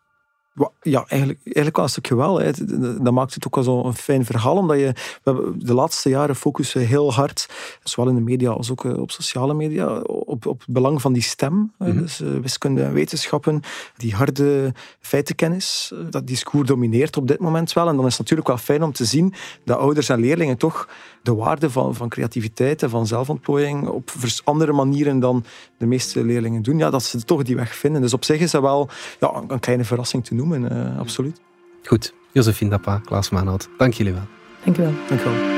Ja, 0.80 1.04
eigenlijk, 1.06 1.40
eigenlijk 1.44 1.76
wel 1.76 1.84
een 1.84 1.90
stukje 1.90 2.16
wel. 2.16 2.40
Hè. 2.40 2.50
Dat 3.02 3.12
maakt 3.12 3.34
het 3.34 3.46
ook 3.46 3.54
wel 3.54 3.64
zo'n 3.64 3.94
fijn 3.94 4.24
verhaal, 4.24 4.56
omdat 4.56 4.78
je 4.78 4.92
we 5.22 5.52
de 5.56 5.74
laatste 5.74 6.08
jaren 6.08 6.36
focussen 6.36 6.80
heel 6.80 7.12
hard, 7.12 7.48
zowel 7.82 8.10
in 8.10 8.16
de 8.16 8.20
media 8.20 8.50
als 8.50 8.70
ook 8.70 8.84
eh, 8.84 9.00
op 9.00 9.10
sociale 9.10 9.54
media, 9.54 9.98
op, 10.00 10.46
op 10.46 10.58
het 10.58 10.68
belang 10.68 11.00
van 11.00 11.12
die 11.12 11.22
stem. 11.22 11.72
Mm 11.78 11.96
Dus 11.98 12.20
uh, 12.20 12.28
wiskunde 12.40 12.82
en 12.82 12.92
wetenschappen, 12.92 13.60
die 13.96 14.14
harde 14.14 14.74
feitenkennis, 15.00 15.92
eh, 15.94 15.98
dat 16.10 16.26
discours 16.26 16.68
domineert 16.68 17.16
op 17.16 17.28
dit 17.28 17.40
moment 17.40 17.72
wel. 17.72 17.88
En 17.88 17.96
dan 17.96 18.06
is 18.06 18.10
het 18.10 18.20
natuurlijk 18.20 18.48
wel 18.48 18.58
fijn 18.58 18.82
om 18.82 18.92
te 18.92 19.04
zien 19.04 19.34
dat 19.64 19.78
ouders 19.78 20.08
en 20.08 20.20
leerlingen 20.20 20.56
toch 20.56 20.88
de 21.22 21.34
waarde 21.34 21.70
van, 21.70 21.94
van 21.94 22.08
creativiteit 22.08 22.82
en 22.82 22.90
van 22.90 23.06
zelfontplooiing 23.06 23.88
op 23.88 24.10
andere 24.44 24.72
manieren 24.72 25.20
dan 25.20 25.44
de 25.78 25.86
meeste 25.86 26.24
leerlingen 26.24 26.62
doen, 26.62 26.78
ja, 26.78 26.90
dat 26.90 27.02
ze 27.02 27.24
toch 27.24 27.42
die 27.42 27.56
weg 27.56 27.74
vinden. 27.74 28.00
Dus 28.00 28.12
op 28.12 28.24
zich 28.24 28.40
is 28.40 28.50
dat 28.50 28.62
wel 28.62 28.88
ja, 29.20 29.42
een 29.48 29.60
kleine 29.60 29.84
verrassing 29.84 30.24
te 30.24 30.34
noemen, 30.48 30.92
uh, 30.92 30.98
absoluut. 30.98 31.40
Goed, 31.82 32.14
Josephine 32.32 32.70
Dappa, 32.70 33.00
Klaas 33.04 33.30
Maanhout, 33.30 33.68
dank 33.78 33.92
jullie 33.92 34.12
wel. 34.12 34.26
Dank 34.64 34.76
je 34.76 34.82
wel. 34.82 34.92
Dank 35.08 35.20
je 35.20 35.28
wel. 35.28 35.56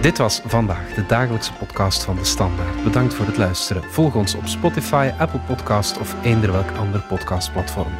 Dit 0.00 0.18
was 0.18 0.40
vandaag 0.46 0.94
de 0.94 1.06
dagelijkse 1.06 1.52
podcast 1.52 2.04
van 2.04 2.16
De 2.16 2.24
Standaard. 2.24 2.84
Bedankt 2.84 3.14
voor 3.14 3.26
het 3.26 3.36
luisteren. 3.36 3.82
Volg 3.82 4.14
ons 4.14 4.34
op 4.34 4.46
Spotify, 4.46 5.10
Apple 5.18 5.40
Podcast 5.46 5.98
of 5.98 6.16
eender 6.24 6.52
welk 6.52 6.70
ander 6.70 7.00
podcastplatform. 7.00 7.92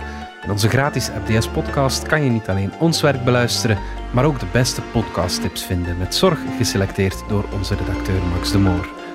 In 0.42 0.50
onze 0.50 0.68
gratis 0.68 1.10
FDS 1.24 1.48
podcast 1.48 2.06
kan 2.06 2.24
je 2.24 2.30
niet 2.30 2.48
alleen 2.48 2.72
ons 2.78 3.00
werk 3.00 3.24
beluisteren, 3.24 3.78
maar 4.12 4.24
ook 4.24 4.40
de 4.40 4.46
beste 4.52 4.82
podcasttips 4.92 5.64
vinden, 5.64 5.98
met 5.98 6.14
zorg 6.14 6.38
geselecteerd 6.56 7.24
door 7.28 7.44
onze 7.52 7.74
redacteur 7.74 8.22
Max 8.22 8.52
de 8.52 8.58
Moor. 8.58 9.01